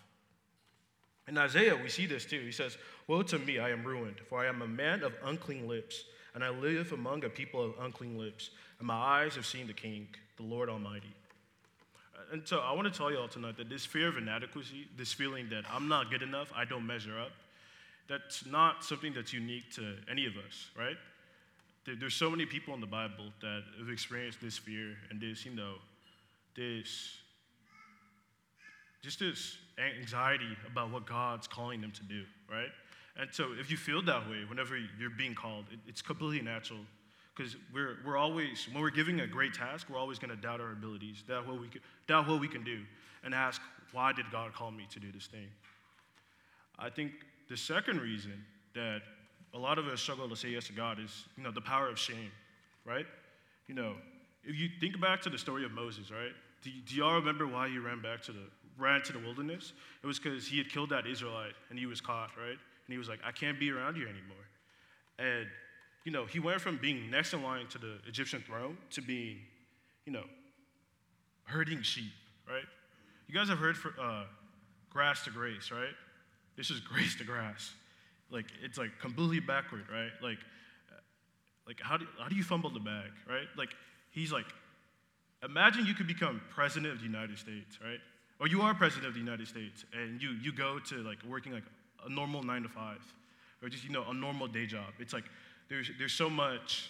In 1.28 1.38
Isaiah, 1.38 1.76
we 1.76 1.90
see 1.90 2.06
this 2.06 2.26
too. 2.26 2.42
He 2.42 2.52
says, 2.52 2.78
Woe 3.08 3.24
to 3.24 3.40
me, 3.40 3.60
I 3.60 3.72
am 3.72 3.84
ruined, 3.84 4.18
for 4.30 4.40
I 4.40 4.48
am 4.48 4.62
a 4.62 4.68
man 4.68 5.04
of 5.04 5.14
unclean 5.26 5.68
lips, 5.68 6.04
and 6.36 6.44
I 6.44 6.50
live 6.50 6.92
among 6.92 7.24
a 7.24 7.30
people 7.30 7.64
of 7.64 7.74
unclean 7.82 8.20
lips, 8.20 8.52
and 8.78 8.88
my 8.88 8.96
eyes 8.96 9.36
have 9.36 9.46
seen 9.46 9.66
the 9.66 9.74
King 9.74 10.08
the 10.38 10.44
Lord 10.44 10.70
Almighty. 10.70 11.14
Uh, 12.16 12.34
and 12.34 12.48
so 12.48 12.60
I 12.60 12.72
want 12.72 12.92
to 12.92 12.98
tell 12.98 13.12
you 13.12 13.18
all 13.18 13.28
tonight 13.28 13.58
that 13.58 13.70
this 13.70 13.86
fear 13.86 14.08
of 14.08 14.18
inadequacy, 14.18 14.88
this 14.98 15.12
feeling 15.12 15.50
that 15.50 15.66
I'm 15.70 15.88
not 15.88 16.10
good 16.10 16.22
enough, 16.22 16.52
I 16.56 16.64
don't 16.64 16.88
measure 16.88 17.20
up, 17.20 17.32
that's 18.10 18.46
not 18.46 18.84
something 18.84 19.14
that's 19.14 19.32
unique 19.32 19.72
to 19.76 19.96
any 20.12 20.26
of 20.26 20.34
us, 20.36 20.68
right? 20.76 20.98
There's 21.86 22.16
so 22.16 22.30
many 22.30 22.46
people 22.46 22.74
in 22.74 22.82
the 22.82 22.88
Bible 22.88 23.26
that 23.42 23.62
have 23.80 23.90
experienced 23.90 24.42
this 24.42 24.58
fear 24.58 24.96
and 25.10 25.22
this, 25.22 25.46
you 25.46 25.56
know, 25.56 25.76
this, 26.56 27.16
just 29.02 29.20
this 29.20 29.58
anxiety 29.98 30.58
about 30.70 30.92
what 30.92 31.06
God's 31.06 31.48
calling 31.48 31.82
them 31.82 31.92
to 31.92 32.04
do, 32.04 32.24
right? 32.52 32.70
And 33.16 33.30
so 33.32 33.54
if 33.60 33.72
you 33.72 33.78
feel 33.78 34.02
that 34.04 34.30
way 34.30 34.44
whenever 34.48 34.78
you're 34.78 35.10
being 35.10 35.36
called, 35.36 35.66
it's 35.88 36.02
completely 36.02 36.42
natural 36.42 36.80
because 37.36 37.56
we're, 37.74 37.98
we're 38.06 38.18
always, 38.18 38.68
when 38.72 38.82
we're 38.82 38.90
giving 38.90 39.22
a 39.22 39.28
great 39.28 39.54
task, 39.54 39.88
we're 39.90 39.98
always 39.98 40.20
going 40.20 40.30
to 40.30 40.36
doubt 40.36 40.60
our 40.60 40.74
abilities, 40.74 41.24
doubt 41.28 41.48
what, 41.48 41.60
we 41.60 41.68
can, 41.70 41.82
doubt 42.08 42.28
what 42.28 42.40
we 42.40 42.48
can 42.48 42.64
do, 42.64 42.80
and 43.24 43.34
ask, 43.34 43.62
why 43.94 44.12
did 44.12 44.26
God 44.32 44.54
call 44.54 44.72
me 44.72 44.88
to 44.92 45.00
do 45.00 45.12
this 45.12 45.28
thing? 45.28 45.48
I 46.78 46.90
think 46.90 47.12
the 47.50 47.58
second 47.58 48.00
reason 48.00 48.44
that 48.76 49.02
a 49.54 49.58
lot 49.58 49.78
of 49.78 49.88
us 49.88 50.00
struggle 50.00 50.30
to 50.30 50.36
say 50.36 50.50
yes 50.50 50.68
to 50.68 50.74
God 50.74 51.00
is, 51.00 51.26
you 51.36 51.44
know, 51.44 51.52
the 51.52 51.62
power 51.62 51.90
of 51.90 51.98
shame, 51.98 52.32
right? 52.86 53.06
You 53.68 53.76
know, 53.76 53.96
if 54.44 54.56
you 54.56 54.70
think 54.80 55.02
back 55.02 55.22
to 55.24 55.30
the 55.30 55.38
story 55.38 55.66
of 55.66 55.72
Moses, 55.72 56.12
right? 56.12 56.32
Do, 56.62 56.70
do 56.86 56.96
y'all 56.96 57.16
remember 57.16 57.48
why 57.48 57.70
he 57.70 57.78
ran 57.78 58.02
back 58.02 58.22
to 58.24 58.32
the 58.32 58.46
ran 58.78 59.02
to 59.02 59.14
the 59.14 59.20
wilderness? 59.20 59.74
It 60.02 60.08
was 60.08 60.20
because 60.20 60.48
he 60.48 60.58
had 60.58 60.70
killed 60.70 60.90
that 60.92 61.06
Israelite 61.06 61.54
and 61.70 61.78
he 61.78 61.86
was 61.86 62.00
caught, 62.00 62.30
right? 62.38 62.52
And 62.52 62.94
he 62.94 62.98
was 62.98 63.10
like, 63.10 63.20
I 63.26 63.32
can't 63.32 63.60
be 63.60 63.72
around 63.72 63.96
here 63.96 64.08
anymore. 64.08 64.38
And 65.18 65.48
you 66.06 66.12
know, 66.12 66.26
he 66.26 66.40
went 66.40 66.62
from 66.62 66.78
being 66.78 67.10
next 67.12 67.34
in 67.34 67.44
line 67.44 67.68
to 67.68 67.78
the 67.78 67.98
Egyptian 68.08 68.42
throne 68.42 68.78
to 68.92 69.02
being, 69.02 69.38
you 70.06 70.14
know, 70.14 70.24
herding 71.44 71.82
sheep, 71.82 72.12
right? 72.48 72.64
You 73.28 73.36
guys 73.36 73.50
have 73.50 73.60
heard 73.60 73.78
for, 73.78 73.94
uh, 74.02 74.24
grass 74.90 75.24
to 75.26 75.30
grace, 75.30 75.72
right? 75.72 75.94
This 76.60 76.68
just 76.68 76.84
grace 76.84 77.16
to 77.16 77.24
grass. 77.24 77.72
Like 78.30 78.48
it's 78.62 78.78
like 78.78 79.00
completely 79.00 79.40
backward, 79.40 79.86
right? 79.90 80.12
Like, 80.22 80.40
uh, 80.92 81.00
like 81.66 81.80
how 81.80 81.96
do, 81.96 82.06
how 82.22 82.28
do 82.28 82.36
you 82.36 82.44
fumble 82.44 82.70
the 82.70 82.82
bag, 82.82 83.12
right? 83.30 83.48
Like 83.58 83.70
he's 84.12 84.34
like, 84.34 84.44
imagine 85.42 85.86
you 85.86 85.94
could 85.94 86.06
become 86.06 86.42
president 86.50 86.92
of 86.92 87.00
the 87.00 87.06
United 87.06 87.38
States, 87.38 87.80
right? 87.82 88.02
Or 88.42 88.48
you 88.50 88.60
are 88.60 88.74
president 88.74 89.08
of 89.08 89.14
the 89.14 89.22
United 89.22 89.48
States, 89.48 89.86
and 89.94 90.22
you 90.22 90.32
you 90.32 90.52
go 90.52 90.80
to 90.80 90.96
like 90.96 91.20
working 91.24 91.54
like 91.54 91.64
a 92.06 92.10
normal 92.10 92.44
nine 92.44 92.64
to 92.64 92.70
five, 92.70 93.00
or 93.64 93.70
just 93.70 93.86
you 93.86 93.92
know 93.92 94.04
a 94.10 94.14
normal 94.14 94.48
day 94.48 94.66
job. 94.66 94.92
It's 95.00 95.14
like 95.14 95.30
there's 95.70 95.90
there's 95.98 96.12
so 96.12 96.30
much. 96.30 96.90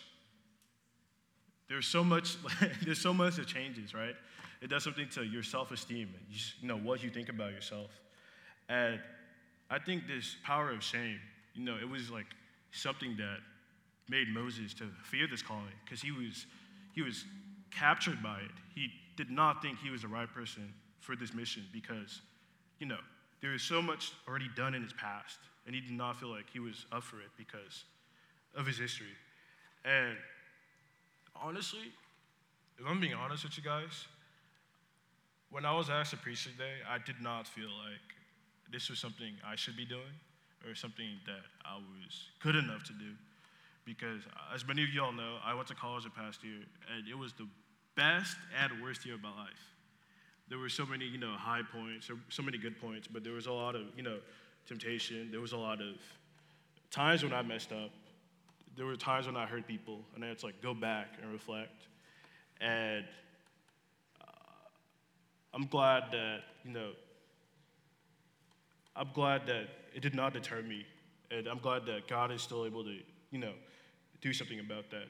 There's 1.68 1.86
so 1.86 2.04
much. 2.04 2.38
there's 2.84 3.00
so 3.00 3.14
much 3.14 3.36
that 3.36 3.46
changes, 3.46 3.94
right? 3.94 4.16
It 4.64 4.72
does 4.72 4.84
something 4.84 5.10
to 5.10 5.24
your 5.24 5.44
self-esteem, 5.44 6.10
you 6.60 6.68
know 6.68 6.78
what 6.78 7.04
you 7.04 7.12
think 7.12 7.30
about 7.30 7.52
yourself, 7.52 7.92
and 8.68 9.00
I 9.70 9.80
think 9.80 10.08
this 10.08 10.36
power 10.44 10.72
of 10.72 10.84
shame, 10.84 11.20
you 11.54 11.64
know, 11.64 11.78
it 11.80 11.88
was 11.88 12.10
like 12.10 12.26
something 12.72 13.16
that 13.18 13.38
made 14.10 14.28
Moses 14.30 14.74
to 14.76 14.86
fear 15.04 15.28
this 15.28 15.42
calling 15.42 15.66
because 15.86 16.02
he 16.02 16.12
was 16.12 16.46
he 16.94 17.02
was 17.02 17.24
captured 17.72 18.22
by 18.24 18.40
it. 18.40 18.52
He 18.74 18.90
did 19.16 19.30
not 19.30 19.62
think 19.62 19.78
he 19.80 19.90
was 19.90 20.02
the 20.02 20.08
right 20.08 20.32
person 20.34 20.74
for 21.00 21.16
this 21.16 21.34
mission 21.34 21.64
because, 21.72 22.22
you 22.80 22.88
know, 22.88 22.98
there 23.42 23.54
is 23.54 23.62
so 23.62 23.82
much 23.82 24.12
already 24.28 24.50
done 24.56 24.74
in 24.74 24.82
his 24.82 24.94
past, 24.94 25.38
and 25.66 25.76
he 25.76 25.82
did 25.82 25.92
not 25.92 26.20
feel 26.20 26.30
like 26.30 26.50
he 26.52 26.60
was 26.60 26.86
up 26.92 27.04
for 27.04 27.20
it 27.20 27.30
because 27.38 27.86
of 28.56 28.66
his 28.66 28.78
history. 28.78 29.14
And 29.86 30.18
honestly, 31.36 31.92
if 32.78 32.86
I'm 32.88 33.00
being 33.00 33.14
honest 33.14 33.44
with 33.44 33.58
you 33.58 33.64
guys, 33.64 34.06
when 35.52 35.66
I 35.66 35.76
was 35.76 35.90
asked 35.90 36.12
to 36.12 36.18
preach 36.18 36.44
today, 36.44 36.76
I 36.90 36.98
did 36.98 37.22
not 37.22 37.48
feel 37.48 37.70
like 37.70 38.16
this 38.72 38.90
was 38.90 39.00
something 39.00 39.34
I 39.46 39.56
should 39.56 39.76
be 39.76 39.86
doing 39.86 40.16
or 40.68 40.76
something 40.76 41.20
that 41.26 41.42
I 41.66 41.76
was 41.76 42.30
good 42.42 42.56
enough 42.56 42.84
to 42.86 42.94
do. 42.94 43.12
Because 43.86 44.22
as 44.54 44.68
many 44.68 44.84
of 44.84 44.90
y'all 44.90 45.12
know, 45.12 45.38
I 45.44 45.54
went 45.56 45.68
to 45.70 45.76
college 45.76 46.04
the 46.04 46.10
past 46.10 46.44
year, 46.44 46.60
and 46.94 47.08
it 47.08 47.18
was 47.18 47.34
the 47.34 47.48
best 47.96 48.38
and 48.62 48.84
worst 48.84 49.06
year 49.06 49.16
of 49.16 49.22
my 49.22 49.30
life. 49.30 49.66
There 50.48 50.58
were 50.58 50.70
so 50.70 50.86
many, 50.86 51.06
you 51.06 51.18
know, 51.18 51.34
high 51.38 51.62
points, 51.72 52.10
so 52.30 52.44
many 52.44 52.58
good 52.58 52.80
points, 52.80 53.08
but 53.08 53.24
there 53.24 53.34
was 53.34 53.48
a 53.48 53.52
lot 53.52 53.76
of, 53.76 53.84
you 53.96 54.04
know, 54.04 54.18
temptation. 54.68 55.30
There 55.32 55.42
was 55.42 55.54
a 55.54 55.58
lot 55.58 55.82
of 55.82 55.96
times 56.92 57.24
when 57.24 57.34
I 57.34 57.42
messed 57.42 57.72
up. 57.72 57.92
There 58.76 58.86
were 58.86 58.96
times 58.96 59.26
when 59.26 59.36
I 59.36 59.46
hurt 59.46 59.68
people, 59.68 60.00
and 60.16 60.24
I 60.24 60.28
had 60.28 60.40
to 60.40 60.48
like 60.48 60.62
go 60.62 60.74
back 60.74 61.08
and 61.22 61.32
reflect. 61.32 61.88
And 62.62 63.06
uh, 64.22 64.68
I'm 65.54 65.66
glad 65.66 66.04
that, 66.12 66.40
you 66.64 66.72
know, 66.72 66.92
I'm 69.00 69.10
glad 69.14 69.48
that 69.48 69.70
it 69.96 70.02
did 70.02 70.14
not 70.14 70.34
deter 70.34 70.62
me. 70.62 70.86
And 71.32 71.48
I'm 71.48 71.60
glad 71.60 71.86
that 71.86 72.08
God 72.08 72.32
is 72.32 72.42
still 72.42 72.66
able 72.66 72.84
to, 72.84 72.98
you 73.32 73.40
know, 73.40 73.54
do 74.20 74.34
something 74.34 74.60
about 74.60 74.92
that. 74.92 75.06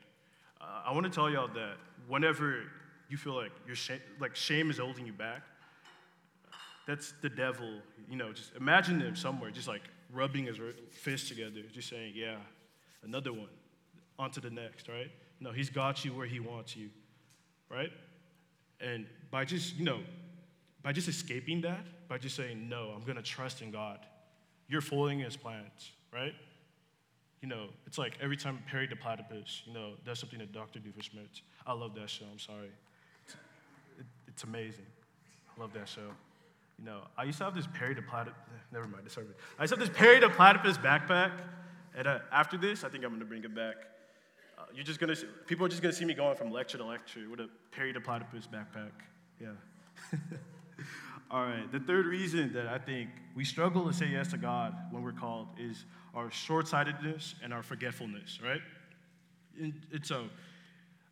Uh, 0.62 0.84
I 0.86 0.94
want 0.94 1.06
to 1.06 1.10
tell 1.10 1.30
y'all 1.30 1.48
that 1.48 1.78
whenever 2.08 2.64
you 3.10 3.18
feel 3.18 3.36
like 3.36 3.52
your 3.66 3.76
shame, 3.76 4.00
like 4.20 4.36
shame 4.36 4.70
is 4.70 4.78
holding 4.78 5.08
you 5.08 5.14
back, 5.14 5.42
that's 6.86 7.14
the 7.22 7.30
devil. 7.30 7.80
You 8.10 8.18
know, 8.18 8.32
just 8.32 8.56
imagine 8.56 9.00
him 9.00 9.16
somewhere, 9.16 9.50
just 9.50 9.68
like 9.68 9.82
rubbing 10.12 10.46
his 10.46 10.58
fists 10.92 11.30
together, 11.30 11.62
just 11.72 11.90
saying, 11.90 12.14
"Yeah, 12.16 12.36
another 13.04 13.32
one, 13.32 13.50
on 14.20 14.32
to 14.32 14.42
the 14.42 14.50
next." 14.50 14.88
Right? 14.88 15.12
No, 15.40 15.52
he's 15.52 15.70
got 15.70 16.04
you 16.04 16.14
where 16.14 16.28
he 16.28 16.40
wants 16.40 16.76
you, 16.76 16.90
right? 17.70 17.92
And 18.82 19.08
by 19.32 19.46
just 19.46 19.78
you 19.78 19.86
know, 19.86 20.00
by 20.82 20.92
just 20.92 21.08
escaping 21.08 21.62
that, 21.62 21.86
by 22.08 22.18
just 22.18 22.36
saying, 22.36 22.70
"No, 22.70 22.92
I'm 22.96 23.04
gonna 23.04 23.22
trust 23.22 23.62
in 23.62 23.72
God," 23.72 24.00
you're 24.68 24.82
following 24.82 25.20
His 25.20 25.36
plans, 25.36 25.92
right? 26.14 26.36
you 27.42 27.48
know, 27.48 27.68
it's 27.88 27.98
like 27.98 28.18
every 28.22 28.38
time 28.38 28.60
Perry 28.70 28.88
the 28.88 28.96
Platypus, 28.96 29.64
you 29.66 29.74
know, 29.74 29.94
does 30.06 30.20
something 30.20 30.40
that 30.40 30.52
Dr. 30.52 30.80
Doofenshmirtz. 30.80 31.42
I 31.66 31.74
love 31.74 31.96
that 31.96 32.10
show, 32.10 32.26
I'm 32.32 32.40
sorry. 32.40 32.72
It's, 33.26 33.36
it, 33.98 34.06
it's 34.28 34.44
amazing. 34.44 34.86
I 35.56 35.62
love 35.62 35.74
that 35.74 35.88
show. 35.88 36.12
You 36.78 36.86
know, 36.86 37.02
I 37.18 37.24
used 37.24 37.38
to 37.40 37.46
have 37.46 37.56
this 37.56 37.68
Perry 37.74 37.94
the 37.94 38.02
Platypus, 38.02 38.38
never 38.72 38.88
mind. 38.88 39.04
I 39.58 39.62
used 39.64 39.74
to 39.74 39.80
have 39.80 39.88
this 39.88 39.98
Perry 39.98 40.20
the 40.20 40.30
Platypus 40.30 40.78
backpack, 40.78 41.32
and 41.96 42.08
uh, 42.08 42.20
after 42.32 42.58
this, 42.58 42.84
I 42.84 42.90
think 42.90 43.04
I'm 43.04 43.12
gonna 43.12 43.26
bring 43.26 43.44
it 43.44 43.56
back. 43.56 43.76
Uh, 44.58 44.64
you're 44.74 44.86
just 44.86 45.00
gonna, 45.00 45.16
see, 45.16 45.28
people 45.48 45.66
are 45.66 45.70
just 45.70 45.82
gonna 45.82 45.94
see 45.94 46.06
me 46.06 46.14
going 46.14 46.36
from 46.36 46.52
lecture 46.52 46.78
to 46.78 46.86
lecture 46.86 47.30
with 47.30 47.40
a 47.40 47.50
Perry 47.72 47.94
the 47.94 48.02
Platypus 48.02 48.48
backpack. 48.48 48.92
Yeah. 49.42 49.50
All 51.32 51.44
right, 51.44 51.72
the 51.72 51.80
third 51.80 52.08
reason 52.08 52.54
that 52.54 52.66
I 52.66 52.80
think 52.80 53.10
we 53.36 53.46
struggle 53.46 53.86
to 53.86 53.94
say 53.94 54.08
yes 54.08 54.32
to 54.32 54.38
God 54.38 54.76
when 54.90 55.04
we're 55.04 55.12
called 55.12 55.48
is 55.60 55.86
our 56.16 56.32
short 56.32 56.68
sightedness 56.68 57.36
and 57.44 57.54
our 57.54 57.62
forgetfulness, 57.62 58.40
right? 58.44 58.62
And, 59.60 59.74
so, 60.02 60.26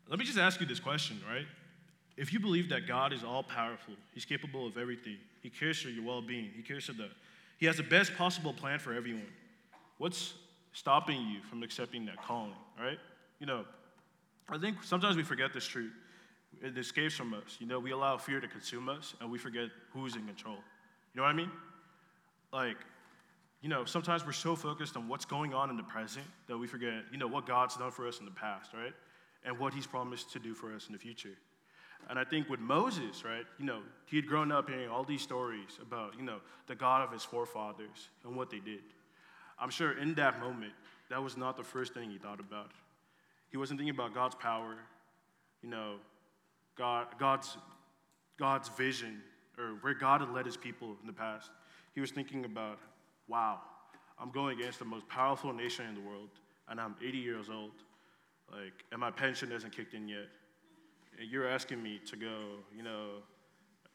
let 0.09 0.17
me 0.17 0.25
just 0.25 0.39
ask 0.39 0.59
you 0.59 0.65
this 0.65 0.79
question, 0.79 1.21
right? 1.29 1.45
If 2.15 2.33
you 2.33 2.39
believe 2.39 2.69
that 2.69 2.87
God 2.87 3.13
is 3.13 3.23
all 3.23 3.43
powerful, 3.43 3.93
He's 4.11 4.25
capable 4.25 4.65
of 4.65 4.75
everything, 4.77 5.17
He 5.43 5.51
cares 5.51 5.79
for 5.79 5.89
your 5.89 6.03
well 6.03 6.23
being, 6.23 6.49
He 6.55 6.63
cares 6.63 6.85
for 6.85 6.93
the, 6.93 7.09
He 7.59 7.67
has 7.67 7.77
the 7.77 7.83
best 7.83 8.15
possible 8.15 8.53
plan 8.53 8.79
for 8.79 8.95
everyone, 8.95 9.27
what's 9.99 10.33
stopping 10.73 11.21
you 11.27 11.41
from 11.43 11.61
accepting 11.61 12.05
that 12.07 12.17
calling, 12.23 12.53
right? 12.79 12.97
You 13.39 13.45
know, 13.45 13.65
I 14.49 14.57
think 14.57 14.83
sometimes 14.83 15.15
we 15.15 15.21
forget 15.21 15.53
this 15.53 15.65
truth 15.65 15.91
it 16.61 16.77
escapes 16.77 17.15
from 17.15 17.33
us. 17.33 17.57
You 17.59 17.67
know, 17.67 17.79
we 17.79 17.91
allow 17.91 18.17
fear 18.17 18.39
to 18.39 18.47
consume 18.47 18.89
us 18.89 19.15
and 19.21 19.31
we 19.31 19.37
forget 19.37 19.69
who's 19.91 20.15
in 20.15 20.25
control. 20.25 20.57
You 21.13 21.21
know 21.21 21.23
what 21.23 21.29
I 21.29 21.33
mean? 21.33 21.51
Like, 22.51 22.77
you 23.61 23.69
know, 23.69 23.85
sometimes 23.85 24.25
we're 24.25 24.31
so 24.31 24.55
focused 24.55 24.95
on 24.95 25.07
what's 25.07 25.25
going 25.25 25.53
on 25.53 25.69
in 25.69 25.77
the 25.77 25.83
present 25.83 26.25
that 26.47 26.57
we 26.57 26.67
forget, 26.67 27.03
you 27.11 27.17
know, 27.17 27.27
what 27.27 27.45
God's 27.45 27.75
done 27.75 27.91
for 27.91 28.07
us 28.07 28.19
in 28.19 28.25
the 28.25 28.31
past, 28.31 28.73
right? 28.73 28.93
And 29.43 29.57
what 29.57 29.73
he's 29.73 29.87
promised 29.87 30.31
to 30.33 30.39
do 30.39 30.53
for 30.53 30.73
us 30.73 30.87
in 30.87 30.93
the 30.93 30.99
future. 30.99 31.37
And 32.09 32.17
I 32.19 32.23
think 32.23 32.49
with 32.49 32.59
Moses, 32.59 33.25
right, 33.25 33.45
you 33.57 33.65
know, 33.65 33.81
he 34.05 34.15
had 34.15 34.27
grown 34.27 34.51
up 34.51 34.69
hearing 34.69 34.89
all 34.89 35.03
these 35.03 35.21
stories 35.21 35.79
about, 35.81 36.13
you 36.17 36.23
know, 36.23 36.37
the 36.67 36.75
God 36.75 37.01
of 37.01 37.11
his 37.11 37.23
forefathers 37.23 38.09
and 38.23 38.35
what 38.35 38.49
they 38.49 38.59
did. 38.59 38.79
I'm 39.59 39.69
sure 39.69 39.97
in 39.97 40.13
that 40.15 40.39
moment, 40.39 40.73
that 41.09 41.21
was 41.21 41.35
not 41.35 41.57
the 41.57 41.63
first 41.63 41.93
thing 41.93 42.11
he 42.11 42.17
thought 42.17 42.39
about. 42.39 42.71
He 43.49 43.57
wasn't 43.57 43.79
thinking 43.79 43.95
about 43.95 44.13
God's 44.13 44.35
power, 44.35 44.75
you 45.63 45.69
know, 45.69 45.95
God, 46.77 47.07
God's, 47.19 47.57
God's 48.37 48.69
vision 48.69 49.21
or 49.57 49.77
where 49.81 49.93
God 49.93 50.21
had 50.21 50.31
led 50.31 50.45
his 50.45 50.57
people 50.57 50.95
in 51.01 51.07
the 51.07 51.13
past. 51.13 51.49
He 51.93 52.01
was 52.01 52.11
thinking 52.11 52.45
about, 52.45 52.77
wow, 53.27 53.59
I'm 54.19 54.31
going 54.31 54.59
against 54.59 54.79
the 54.79 54.85
most 54.85 55.07
powerful 55.07 55.53
nation 55.53 55.85
in 55.87 55.95
the 55.95 56.01
world, 56.01 56.29
and 56.69 56.79
I'm 56.79 56.95
80 57.03 57.17
years 57.17 57.49
old. 57.49 57.71
Like, 58.51 58.85
and 58.91 58.99
my 58.99 59.11
pension 59.11 59.51
hasn't 59.51 59.75
kicked 59.75 59.93
in 59.93 60.07
yet. 60.07 60.27
And 61.19 61.29
you're 61.29 61.47
asking 61.47 61.81
me 61.81 61.99
to 62.05 62.15
go, 62.15 62.57
you 62.75 62.83
know, 62.83 63.09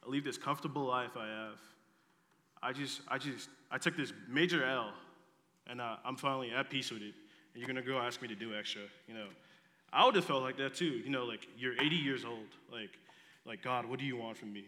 leave 0.06 0.24
this 0.24 0.36
comfortable 0.36 0.84
life 0.84 1.16
I 1.16 1.26
have. 1.26 1.58
I 2.62 2.72
just, 2.72 3.00
I 3.08 3.18
just, 3.18 3.48
I 3.70 3.78
took 3.78 3.96
this 3.96 4.12
major 4.28 4.64
L, 4.64 4.92
and 5.68 5.80
uh, 5.80 5.96
I'm 6.04 6.16
finally 6.16 6.50
at 6.52 6.70
peace 6.70 6.90
with 6.90 7.02
it. 7.02 7.14
And 7.54 7.60
you're 7.60 7.66
gonna 7.66 7.82
go 7.82 7.98
ask 7.98 8.20
me 8.22 8.28
to 8.28 8.34
do 8.34 8.54
extra, 8.54 8.82
you 9.06 9.14
know. 9.14 9.26
I 9.92 10.06
would 10.06 10.14
have 10.14 10.24
felt 10.24 10.42
like 10.42 10.56
that 10.56 10.74
too. 10.74 10.86
You 11.04 11.10
know, 11.10 11.24
like 11.24 11.46
you're 11.56 11.74
80 11.74 11.96
years 11.96 12.24
old. 12.24 12.48
Like, 12.70 12.98
like 13.44 13.62
God, 13.62 13.84
what 13.86 13.98
do 13.98 14.04
you 14.04 14.16
want 14.16 14.38
from 14.38 14.52
me? 14.52 14.64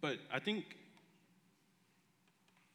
But 0.00 0.18
I 0.32 0.38
think 0.38 0.64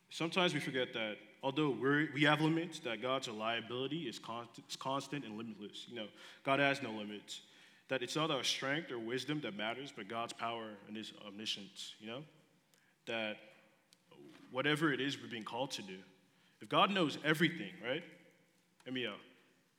sometimes 0.10 0.54
we 0.54 0.60
forget 0.60 0.94
that 0.94 1.18
although 1.44 1.70
we 1.70 2.10
we 2.13 2.24
have 2.24 2.42
limits, 2.42 2.80
that 2.80 3.01
God's 3.01 3.28
reliability 3.28 4.04
is 4.04 4.18
constant, 4.18 4.66
is 4.68 4.75
constant 4.75 5.25
and 5.25 5.38
limitless. 5.38 5.86
You 5.88 5.96
know, 5.96 6.08
God 6.44 6.60
has 6.60 6.82
no 6.82 6.92
limits. 6.92 7.42
That 7.90 8.01
it's 8.01 8.16
not 8.16 8.32
our 8.32 8.44
strength 8.44 8.90
or 8.90 8.98
wisdom 8.98 9.42
that 9.42 9.56
matters, 9.56 9.94
but 9.96 10.08
God's 10.08 10.34
power 10.34 10.70
and 10.88 10.96
His 10.96 11.13
omniscience. 11.28 11.94
You 12.00 12.08
know, 12.08 12.24
that 13.06 13.38
whatever 14.50 14.92
it 14.92 15.01
is 15.01 15.22
we're 15.22 15.30
being 15.30 15.44
called 15.44 15.72
to 15.72 15.82
do, 15.82 15.98
if 16.62 16.70
God 16.70 16.90
knows 16.90 17.18
everything, 17.24 17.74
right? 17.86 18.04
Hear 18.86 18.94
me 18.94 19.06
out. 19.06 19.20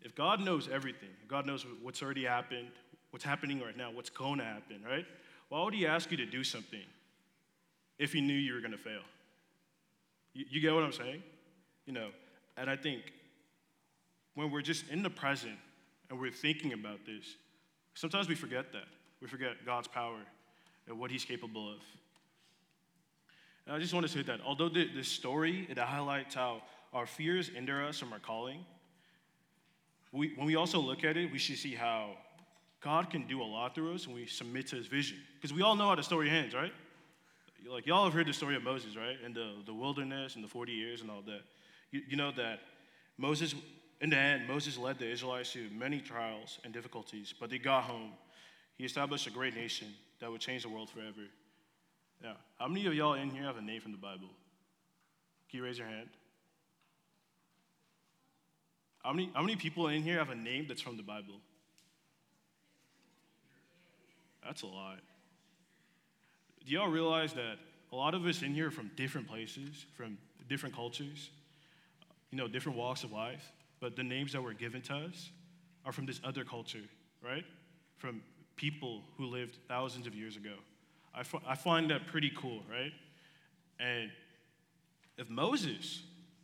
If 0.05 0.15
God 0.15 0.41
knows 0.41 0.69
everything, 0.69 1.11
God 1.29 1.47
knows 1.47 1.65
what's 1.83 2.03
already 2.03 2.25
happened, 2.25 2.69
what's 3.11 3.25
happening 3.25 3.61
right 3.61 3.77
now, 3.77 3.91
what's 3.93 4.11
going 4.11 4.39
to 4.39 4.45
happen, 4.45 4.81
right? 4.89 5.07
Why 5.49 5.65
would 5.65 5.75
He 5.75 5.87
ask 5.87 6.11
you 6.11 6.17
to 6.19 6.27
do 6.27 6.45
something 6.45 6.83
if 7.99 8.13
He 8.13 8.21
knew 8.21 8.35
you 8.35 8.55
were 8.55 8.61
going 8.61 8.73
to 8.73 8.79
fail? 8.79 9.03
You, 10.35 10.45
you 10.51 10.61
get 10.61 10.75
what 10.75 10.83
I'm 10.83 10.93
saying? 10.93 11.23
You 11.87 11.93
know, 11.93 12.09
and 12.57 12.71
I 12.71 12.77
think 12.77 13.03
when 14.35 14.51
we're 14.51 14.63
just 14.63 14.89
in 14.89 15.03
the 15.03 15.11
present 15.11 15.57
and 16.11 16.19
we're 16.19 16.31
thinking 16.31 16.73
about 16.73 17.05
this, 17.07 17.37
Sometimes 17.95 18.29
we 18.29 18.35
forget 18.35 18.73
that. 18.73 18.87
We 19.21 19.29
forget 19.29 19.65
God's 19.65 19.89
power 19.89 20.19
and 20.89 20.99
what 20.99 21.11
He's 21.11 21.25
capable 21.25 21.71
of. 21.71 21.79
And 23.67 23.77
I 23.77 23.79
just 23.79 23.95
want 23.95 24.07
to 24.07 24.13
say 24.13 24.23
that 24.23 24.41
although 24.45 24.69
this 24.69 25.09
story 25.09 25.67
it 25.71 25.79
highlights 25.79 26.35
how 26.35 26.63
our 26.93 27.07
fears 27.07 27.49
hinder 27.49 27.85
us 27.85 27.99
from 27.99 28.13
our 28.13 28.19
calling, 28.19 28.65
we, 30.13 30.35
when 30.37 30.47
we 30.47 30.57
also 30.57 30.79
look 30.79 31.05
at 31.05 31.17
it, 31.17 31.33
we 31.33 31.39
should 31.39 31.57
see 31.57 31.75
how 31.75 32.11
God 32.81 33.11
can 33.11 33.27
do 33.27 33.41
a 33.41 33.45
lot 33.45 33.75
through 33.75 33.95
us 33.95 34.07
when 34.07 34.17
we 34.17 34.27
submit 34.27 34.67
to 34.69 34.77
His 34.77 34.87
vision. 34.87 35.19
Because 35.35 35.55
we 35.55 35.63
all 35.63 35.75
know 35.75 35.89
how 35.89 35.95
the 35.95 36.03
story 36.03 36.29
ends, 36.29 36.55
right? 36.55 36.73
Like 37.67 37.87
y'all 37.87 38.05
have 38.05 38.13
heard 38.13 38.27
the 38.27 38.33
story 38.33 38.57
of 38.57 38.63
Moses, 38.63 38.97
right? 38.97 39.17
And 39.25 39.35
the, 39.35 39.55
the 39.65 39.73
wilderness 39.73 40.35
and 40.35 40.45
the 40.45 40.49
40 40.49 40.73
years 40.73 41.01
and 41.01 41.11
all 41.11 41.23
that. 41.23 41.43
You, 41.91 42.03
you 42.09 42.17
know 42.17 42.33
that 42.33 42.61
Moses, 43.17 43.55
in 44.01 44.11
the 44.11 44.17
end, 44.17 44.47
Moses 44.49 44.77
led 44.77 44.99
the 44.99 45.09
Israelites 45.09 45.53
through 45.53 45.71
many 45.71 46.01
trials 46.01 46.59
and 46.65 46.73
difficulties, 46.73 47.33
but 47.39 47.51
they 47.51 47.59
got 47.59 47.85
home. 47.85 48.11
He 48.75 48.85
established 48.85 49.27
a 49.27 49.31
great 49.31 49.55
nation 49.55 49.89
that 50.21 50.31
would 50.31 50.41
change 50.41 50.63
the 50.63 50.69
world 50.69 50.91
forever. 50.91 51.29
Now, 52.23 52.37
how 52.59 52.69
many 52.69 52.87
of 52.87 52.95
y'all 52.95 53.15
in 53.15 53.31
here 53.31 53.45
have 53.45 53.57
a 53.57 53.63
name 53.63 53.81
from 53.81 53.93
the 53.93 53.99
Bible? 53.99 54.29
Can 55.51 55.59
you 55.59 55.65
raise 55.65 55.79
your 55.79 55.87
hand? 55.87 56.09
How 59.03 59.13
many, 59.13 59.31
how 59.35 59.43
many 59.43 59.57
people 59.57 59.89
in 59.89 60.03
here 60.03 60.19
have 60.19 60.31
a 60.31 60.35
name 60.35 60.67
that's 60.69 60.81
from 60.81 60.97
the 60.97 61.03
Bible? 61.03 61.41
That's 64.45 64.63
a 64.63 64.67
lot. 64.67 64.99
Do 66.65 66.73
y'all 66.73 66.89
realize 66.89 67.33
that 67.35 67.59
a 67.93 67.97
lot 67.97 68.15
of 68.15 68.25
us 68.27 68.43
in 68.43 68.55
here 68.55 68.69
are 68.69 68.71
from 68.71 68.91
different 68.97 69.29
places, 69.29 69.87
from 69.97 70.19
different 70.49 70.75
cultures, 70.75 71.31
you 72.31 72.39
know, 72.39 72.49
different 72.49 72.79
walks 72.79 73.05
of 73.05 73.13
life, 73.13 73.53
but 73.81 73.97
the 73.97 74.03
names 74.03 74.33
that 74.33 74.43
were 74.43 74.55
given 74.55 74.81
to 74.83 74.95
us 74.95 75.31
are 75.85 75.93
from 75.93 76.07
this 76.07 76.21
other 76.25 76.45
culture, 76.45 76.85
right? 77.23 77.45
From 77.97 78.23
people 78.57 79.03
who 79.17 79.27
lived 79.27 79.59
thousands 79.69 80.07
of 80.07 80.15
years 80.15 80.37
ago. 80.37 80.55
I, 81.15 81.21
f- 81.21 81.35
I 81.47 81.55
find 81.57 81.91
that 81.91 82.07
pretty 82.07 82.31
cool, 82.37 82.63
right? 82.71 82.93
And 83.81 84.11
if 85.19 85.29
Moses 85.29 86.03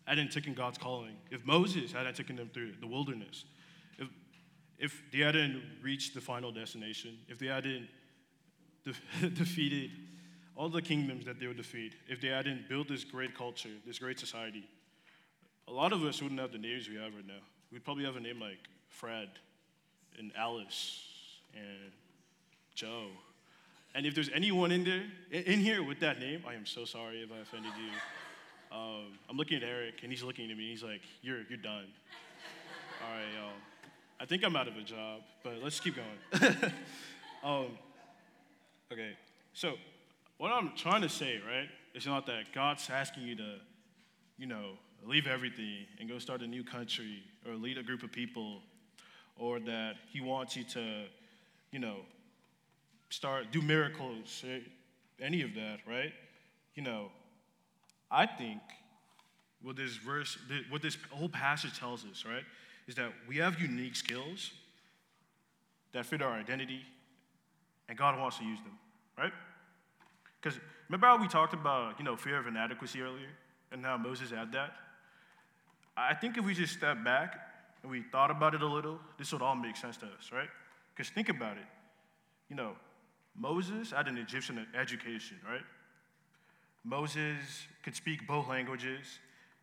hadn't 0.09 0.33
taken 0.33 0.55
God's 0.55 0.79
calling, 0.79 1.17
if 1.31 1.45
Moses 1.45 1.93
hadn't 1.93 2.17
taken 2.17 2.37
them 2.37 2.50
through 2.53 2.73
the 2.81 2.87
wilderness, 2.87 3.45
if, 3.99 4.09
if 4.79 5.03
they 5.12 5.19
hadn't 5.19 5.62
reached 5.83 6.15
the 6.15 6.21
final 6.21 6.50
destination, 6.50 7.19
if 7.29 7.38
they 7.38 7.47
hadn't 7.47 7.88
de- 8.85 9.29
defeated 9.31 9.91
all 10.57 10.69
the 10.69 10.83
kingdoms 10.83 11.25
that 11.27 11.38
they 11.38 11.47
would 11.47 11.57
defeat, 11.57 11.95
if 12.09 12.21
they 12.21 12.29
hadn't 12.29 12.69
built 12.69 12.88
this 12.88 13.05
great 13.05 13.37
culture, 13.37 13.71
this 13.87 13.99
great 13.99 14.19
society, 14.19 14.65
a 15.69 15.73
lot 15.73 15.93
of 15.93 16.03
us 16.03 16.23
wouldn't 16.23 16.41
have 16.41 16.53
the 16.53 16.59
names 16.59 16.88
we 16.88 16.97
have 16.97 17.15
right 17.15 17.27
now. 17.27 17.43
We'd 17.71 17.85
probably 17.85 18.05
have 18.05 18.17
a 18.17 18.21
name 18.21 18.41
like 18.41 18.59
Fred 18.88 19.29
and 20.19 20.33
Alice 20.37 21.05
and 21.55 21.93
Joe. 22.75 23.09
And 23.95 24.07
if 24.07 24.15
there's 24.15 24.31
anyone 24.35 24.73
in 24.73 24.85
there, 24.85 25.05
in 25.31 25.61
here 25.61 25.83
with 25.83 26.00
that 26.00 26.19
name, 26.19 26.43
I 26.47 26.55
am 26.55 26.67
so 26.67 26.85
sorry 26.85 27.23
if 27.23 27.31
I 27.33 27.38
offended 27.38 27.73
you. 27.77 27.91
Um, 28.70 29.18
I'm 29.28 29.37
looking 29.37 29.56
at 29.56 29.62
Eric, 29.62 30.00
and 30.02 30.12
he's 30.12 30.22
looking 30.22 30.50
at 30.50 30.56
me. 30.56 30.68
He's 30.70 30.82
like, 30.82 31.00
"You're, 31.22 31.42
you're 31.48 31.58
done." 31.58 31.87
All 33.02 33.14
right, 33.14 33.25
y'all. 33.37 33.52
I 34.20 34.26
think 34.26 34.44
I'm 34.44 34.56
out 34.56 34.68
of 34.68 34.76
a 34.76 34.82
job, 34.82 35.22
but 35.42 35.62
let's 35.62 35.80
keep 35.80 35.96
going. 35.96 36.52
um, 37.44 37.66
okay, 38.92 39.12
so 39.54 39.75
what 40.38 40.50
I'm 40.50 40.72
trying 40.76 41.02
to 41.02 41.08
say, 41.08 41.40
right, 41.46 41.68
is 41.94 42.06
not 42.06 42.26
that 42.26 42.52
God's 42.52 42.88
asking 42.90 43.22
you 43.25 43.37
to, 43.37 43.54
you 44.37 44.46
know, 44.46 44.72
leave 45.04 45.26
everything 45.26 45.87
and 46.00 46.08
go 46.08 46.18
start 46.18 46.42
a 46.42 46.46
new 46.46 46.64
country 46.64 47.22
or 47.46 47.54
lead 47.54 47.78
a 47.78 47.82
group 47.82 48.02
of 48.02 48.12
people, 48.12 48.60
or 49.38 49.60
that 49.60 49.94
He 50.12 50.20
wants 50.20 50.56
you 50.56 50.64
to, 50.64 51.04
you 51.70 51.78
know, 51.78 51.98
start 53.08 53.52
do 53.52 53.62
miracles, 53.62 54.44
eh, 54.46 54.58
any 55.20 55.42
of 55.42 55.54
that, 55.54 55.78
right? 55.88 56.12
You 56.74 56.83
know, 56.83 57.11
I 58.11 58.27
think 58.27 58.61
what 59.62 59.77
this 59.77 59.97
verse, 59.97 60.38
what 60.71 60.83
this 60.83 60.97
whole 61.11 61.29
passage 61.29 61.79
tells 61.79 62.05
us, 62.05 62.25
right, 62.25 62.44
is 62.87 62.94
that 62.94 63.12
we 63.29 63.37
have 63.37 63.61
unique 63.61 63.97
skills 63.97 64.53
that 65.92 66.07
fit 66.07 66.23
our 66.23 66.33
identity, 66.33 66.83
and 67.88 67.99
God 67.99 68.18
wants 68.18 68.38
to 68.38 68.44
use 68.44 68.59
them, 68.61 68.79
right? 69.16 69.33
Because 70.40 70.59
remember 70.88 71.07
how 71.07 71.21
we 71.21 71.29
talked 71.29 71.55
about, 71.55 71.99
you 71.99 72.05
know, 72.05 72.16
fear 72.16 72.38
of 72.38 72.47
inadequacy 72.47 73.01
earlier, 73.01 73.31
and 73.73 73.85
how 73.85 73.97
Moses 73.97 74.31
had 74.31 74.53
that. 74.53 74.73
I 75.97 76.14
think 76.14 76.38
if 76.38 76.44
we 76.44 76.55
just 76.55 76.75
step 76.75 77.03
back 77.05 77.37
and 77.83 77.90
we 77.90 78.03
thought 78.03 78.31
about 78.31 78.55
it 78.55 78.62
a 78.62 78.66
little, 78.66 78.99
this 79.18 79.33
would 79.33 79.42
all 79.42 79.57
make 79.57 79.77
sense 79.77 79.97
to 79.99 80.07
us, 80.07 80.31
right? 80.33 80.49
Because 80.94 81.11
think 81.11 81.29
about 81.29 81.57
it. 81.57 81.66
You 82.49 82.57
know, 82.57 82.73
Moses 83.37 83.90
had 83.90 84.09
an 84.09 84.16
Egyptian 84.16 84.66
education, 84.79 85.37
right? 85.47 85.62
Moses 86.85 87.67
could 87.83 87.95
speak 87.95 88.27
both 88.27 88.49
languages. 88.49 89.19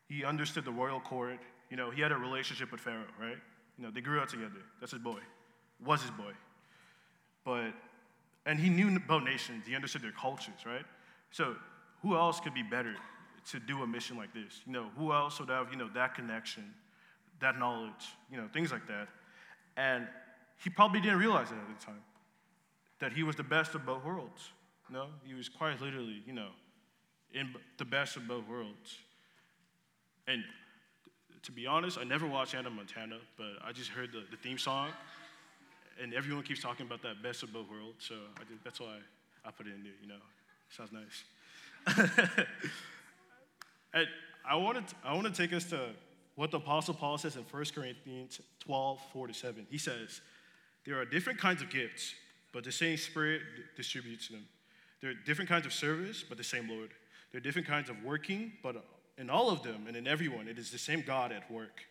He 0.08 0.24
understood 0.24 0.66
the 0.66 0.72
royal 0.72 1.00
court. 1.00 1.40
You 1.70 1.78
know, 1.78 1.90
he 1.90 2.02
had 2.02 2.12
a 2.12 2.18
relationship 2.18 2.72
with 2.72 2.82
Pharaoh, 2.82 3.06
right? 3.20 3.38
You 3.78 3.84
know, 3.86 3.92
they 3.92 4.02
grew 4.02 4.22
up 4.22 4.30
together. 4.30 4.62
That's 4.80 4.92
his 4.92 5.02
boy. 5.02 5.20
Was 5.84 6.02
his 6.02 6.12
boy. 6.12 6.32
But, 7.44 7.74
and 8.46 8.60
he 8.60 8.70
knew 8.70 9.00
both 9.00 9.24
nations. 9.24 9.66
He 9.68 9.76
understood 9.76 10.02
their 10.02 10.12
cultures, 10.12 10.66
right? 10.66 10.86
So, 11.32 11.56
who 12.02 12.16
else 12.16 12.40
could 12.40 12.54
be 12.54 12.64
better 12.64 12.96
to 13.52 13.60
do 13.60 13.82
a 13.84 13.88
mission 13.88 14.18
like 14.18 14.34
this? 14.34 14.62
You 14.66 14.74
know, 14.74 14.90
who 14.98 15.12
else 15.12 15.40
would 15.40 15.50
have, 15.50 15.72
you 15.72 15.78
know, 15.78 15.90
that 15.94 16.16
connection, 16.16 16.74
that 17.40 17.58
knowledge, 17.58 18.16
you 18.32 18.38
know, 18.38 18.48
things 18.54 18.72
like 18.72 18.88
that. 18.88 19.08
And 19.78 20.08
he 20.64 20.70
probably 20.70 21.02
didn't 21.02 21.20
realize 21.20 21.52
it 21.52 21.56
at 21.56 21.80
the 21.80 21.86
time 21.86 22.02
that 23.00 23.12
he 23.12 23.24
was 23.24 23.36
the 23.36 23.44
best 23.44 23.76
of 23.76 23.86
both 23.86 24.04
worlds. 24.06 24.52
No, 24.90 25.08
he 25.24 25.34
was 25.34 25.50
quite 25.50 25.82
literally, 25.82 26.24
you 26.26 26.34
know, 26.34 26.50
in 27.34 27.54
the 27.78 27.86
best 27.86 28.16
of 28.16 28.28
both 28.28 28.48
worlds. 28.48 28.98
And 30.28 30.44
to 31.44 31.52
be 31.52 31.68
honest, 31.68 31.98
I 31.98 32.04
never 32.04 32.26
watched 32.26 32.54
Hannah 32.54 32.70
Montana, 32.70 33.18
but 33.38 33.54
I 33.64 33.72
just 33.72 33.90
heard 33.90 34.12
the, 34.12 34.24
the 34.32 34.38
theme 34.38 34.58
song, 34.58 34.90
and 36.02 36.14
everyone 36.14 36.44
keeps 36.44 36.62
talking 36.62 36.86
about 36.86 37.02
that 37.04 37.22
best 37.22 37.44
of 37.44 37.54
both 37.54 37.70
worlds. 37.70 38.06
So 38.06 38.16
did, 38.48 38.58
that's 38.64 38.80
why 38.80 38.98
I 39.46 39.52
put 39.52 39.68
it 39.68 39.74
in 39.76 39.84
there. 39.84 39.94
You 40.02 40.08
know, 40.08 40.16
sounds 40.70 40.92
nice. 40.92 41.24
and 43.94 44.08
I 44.50 44.56
want 44.56 44.88
to 44.88 44.96
I 45.04 45.14
want 45.14 45.28
to 45.28 45.34
take 45.34 45.54
us 45.54 45.66
to 45.66 45.90
what 46.36 46.52
the 46.52 46.58
Apostle 46.58 46.96
Paul 46.96 47.18
says 47.18 47.36
in 47.36 47.44
1 47.44 47.66
Corinthians 47.74 48.42
12, 48.60 49.00
4 49.14 49.28
to 49.28 49.34
7. 49.34 49.68
He 49.70 49.78
says, 49.78 50.22
There 50.86 51.00
are 51.00 51.06
different 51.06 51.40
kinds 51.40 51.62
of 51.62 51.70
gifts 51.70 52.16
but 52.56 52.64
the 52.64 52.72
same 52.72 52.96
Spirit 52.96 53.42
distributes 53.76 54.30
them. 54.30 54.48
There 55.02 55.12
are 55.12 55.14
different 55.26 55.50
kinds 55.50 55.66
of 55.66 55.74
service, 55.74 56.24
but 56.24 56.38
the 56.38 56.44
same 56.44 56.70
Lord. 56.70 56.92
There 57.36 57.42
are 57.42 57.44
different 57.44 57.68
kinds 57.68 57.90
of 57.90 58.02
working, 58.02 58.54
but 58.64 58.78
in 59.18 59.30
all 59.30 59.50
of 59.50 59.62
them 59.62 59.88
and 59.90 59.98
in 59.98 60.08
everyone, 60.08 60.48
it 60.48 60.58
is 60.58 60.72
the 60.72 60.78
same 60.78 61.04
God 61.06 61.34
at 61.34 61.52
work. 61.52 61.82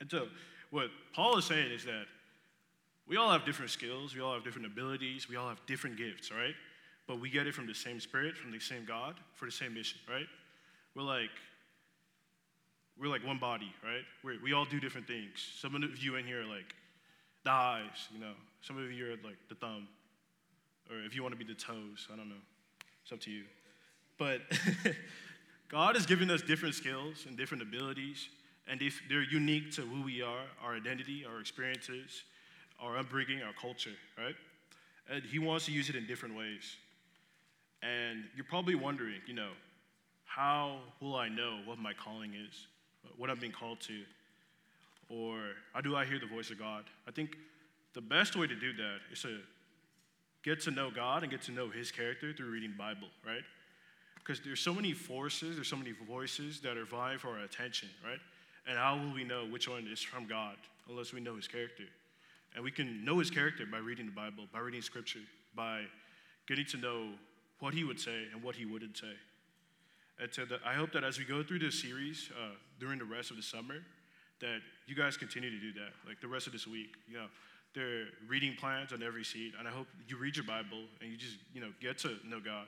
And 0.00 0.10
so, 0.10 0.28
what 0.70 0.86
Paul 1.12 1.36
is 1.36 1.44
saying 1.44 1.70
is 1.70 1.84
that 1.84 2.06
we 3.06 3.18
all 3.18 3.30
have 3.30 3.44
different 3.44 3.70
skills, 3.70 4.14
we 4.14 4.22
all 4.22 4.32
have 4.32 4.42
different 4.42 4.68
abilities, 4.68 5.28
we 5.28 5.36
all 5.36 5.50
have 5.50 5.60
different 5.66 5.98
gifts, 5.98 6.32
right? 6.32 6.54
But 7.06 7.20
we 7.20 7.28
get 7.28 7.46
it 7.46 7.54
from 7.54 7.66
the 7.66 7.74
same 7.74 8.00
Spirit, 8.00 8.38
from 8.38 8.52
the 8.52 8.58
same 8.58 8.86
God, 8.86 9.16
for 9.34 9.44
the 9.44 9.52
same 9.52 9.74
mission, 9.74 9.98
right? 10.10 10.26
We're 10.94 11.02
like, 11.02 11.28
we're 12.98 13.08
like 13.08 13.22
one 13.22 13.38
body, 13.38 13.70
right? 13.84 14.04
We're, 14.24 14.42
we 14.42 14.54
all 14.54 14.64
do 14.64 14.80
different 14.80 15.06
things. 15.06 15.46
Some 15.60 15.74
of 15.74 15.98
you 15.98 16.16
in 16.16 16.24
here 16.24 16.40
are 16.40 16.46
like 16.46 16.74
the 17.44 17.50
eyes, 17.50 18.08
you 18.10 18.18
know. 18.18 18.32
Some 18.62 18.82
of 18.82 18.90
you 18.90 19.08
are 19.08 19.16
like 19.22 19.36
the 19.50 19.56
thumb, 19.56 19.86
or 20.90 21.04
if 21.04 21.14
you 21.14 21.22
want 21.22 21.38
to 21.38 21.38
be 21.38 21.44
the 21.44 21.60
toes, 21.60 22.08
I 22.10 22.16
don't 22.16 22.30
know. 22.30 22.42
It's 23.02 23.12
up 23.12 23.20
to 23.20 23.30
you. 23.30 23.42
But 24.18 24.40
God 25.68 25.94
has 25.94 26.06
given 26.06 26.30
us 26.30 26.42
different 26.42 26.74
skills 26.74 27.24
and 27.26 27.36
different 27.36 27.62
abilities, 27.62 28.28
and 28.68 28.82
if 28.82 29.00
they're 29.08 29.22
unique 29.22 29.72
to 29.72 29.82
who 29.82 30.02
we 30.02 30.22
are, 30.22 30.44
our 30.62 30.74
identity, 30.74 31.24
our 31.28 31.40
experiences, 31.40 32.24
our 32.80 32.98
upbringing, 32.98 33.42
our 33.42 33.52
culture, 33.60 33.94
right? 34.18 34.34
And 35.10 35.24
He 35.24 35.38
wants 35.38 35.66
to 35.66 35.72
use 35.72 35.88
it 35.88 35.96
in 35.96 36.06
different 36.06 36.36
ways. 36.36 36.76
And 37.82 38.24
you're 38.34 38.44
probably 38.44 38.74
wondering, 38.74 39.20
you 39.26 39.34
know, 39.34 39.50
how 40.24 40.78
will 41.00 41.16
I 41.16 41.28
know 41.28 41.60
what 41.64 41.78
my 41.78 41.92
calling 41.92 42.32
is, 42.34 42.66
what 43.16 43.30
I'm 43.30 43.38
being 43.38 43.52
called 43.52 43.80
to? 43.82 44.02
Or 45.08 45.38
how 45.72 45.80
do 45.80 45.94
I 45.94 46.04
hear 46.04 46.18
the 46.18 46.26
voice 46.26 46.50
of 46.50 46.58
God? 46.58 46.84
I 47.06 47.12
think 47.12 47.36
the 47.94 48.00
best 48.00 48.34
way 48.34 48.46
to 48.46 48.54
do 48.54 48.72
that 48.72 48.98
is 49.12 49.22
to 49.22 49.38
get 50.42 50.60
to 50.62 50.70
know 50.70 50.90
God 50.90 51.22
and 51.22 51.30
get 51.30 51.42
to 51.42 51.52
know 51.52 51.70
His 51.70 51.92
character 51.92 52.32
through 52.32 52.50
reading 52.50 52.74
Bible, 52.76 53.08
right? 53.24 53.42
Because 54.26 54.42
there's 54.44 54.60
so 54.60 54.74
many 54.74 54.92
forces, 54.92 55.54
there's 55.54 55.68
so 55.68 55.76
many 55.76 55.92
voices 55.92 56.60
that 56.62 56.76
are 56.76 56.84
vying 56.84 57.18
for 57.18 57.28
our 57.28 57.44
attention, 57.44 57.88
right? 58.04 58.18
And 58.66 58.76
how 58.76 58.98
will 58.98 59.14
we 59.14 59.22
know 59.22 59.46
which 59.46 59.68
one 59.68 59.86
is 59.86 60.02
from 60.02 60.26
God 60.26 60.56
unless 60.88 61.12
we 61.12 61.20
know 61.20 61.36
His 61.36 61.46
character? 61.46 61.84
And 62.54 62.64
we 62.64 62.72
can 62.72 63.04
know 63.04 63.20
His 63.20 63.30
character 63.30 63.64
by 63.70 63.78
reading 63.78 64.06
the 64.06 64.12
Bible, 64.12 64.44
by 64.52 64.58
reading 64.58 64.82
Scripture, 64.82 65.20
by 65.54 65.82
getting 66.48 66.66
to 66.66 66.76
know 66.76 67.10
what 67.60 67.72
He 67.72 67.84
would 67.84 68.00
say 68.00 68.24
and 68.32 68.42
what 68.42 68.56
He 68.56 68.64
wouldn't 68.64 68.98
say. 68.98 69.12
And 70.18 70.34
so 70.34 70.44
the, 70.44 70.58
I 70.66 70.74
hope 70.74 70.90
that 70.92 71.04
as 71.04 71.18
we 71.18 71.24
go 71.24 71.44
through 71.44 71.60
this 71.60 71.80
series 71.80 72.28
uh, 72.36 72.54
during 72.80 72.98
the 72.98 73.04
rest 73.04 73.30
of 73.30 73.36
the 73.36 73.44
summer, 73.44 73.76
that 74.40 74.58
you 74.88 74.96
guys 74.96 75.16
continue 75.16 75.50
to 75.50 75.60
do 75.60 75.72
that, 75.74 75.92
like 76.04 76.20
the 76.20 76.28
rest 76.28 76.48
of 76.48 76.52
this 76.52 76.66
week. 76.66 76.96
You 77.06 77.18
know, 77.18 77.26
there 77.76 77.86
are 77.86 78.04
reading 78.26 78.56
plans 78.58 78.92
on 78.92 79.04
every 79.04 79.24
seat, 79.24 79.52
and 79.56 79.68
I 79.68 79.70
hope 79.70 79.86
you 80.08 80.16
read 80.16 80.34
your 80.34 80.46
Bible 80.46 80.82
and 81.00 81.12
you 81.12 81.16
just, 81.16 81.36
you 81.54 81.60
know, 81.60 81.70
get 81.80 81.98
to 81.98 82.16
know 82.26 82.40
God, 82.40 82.66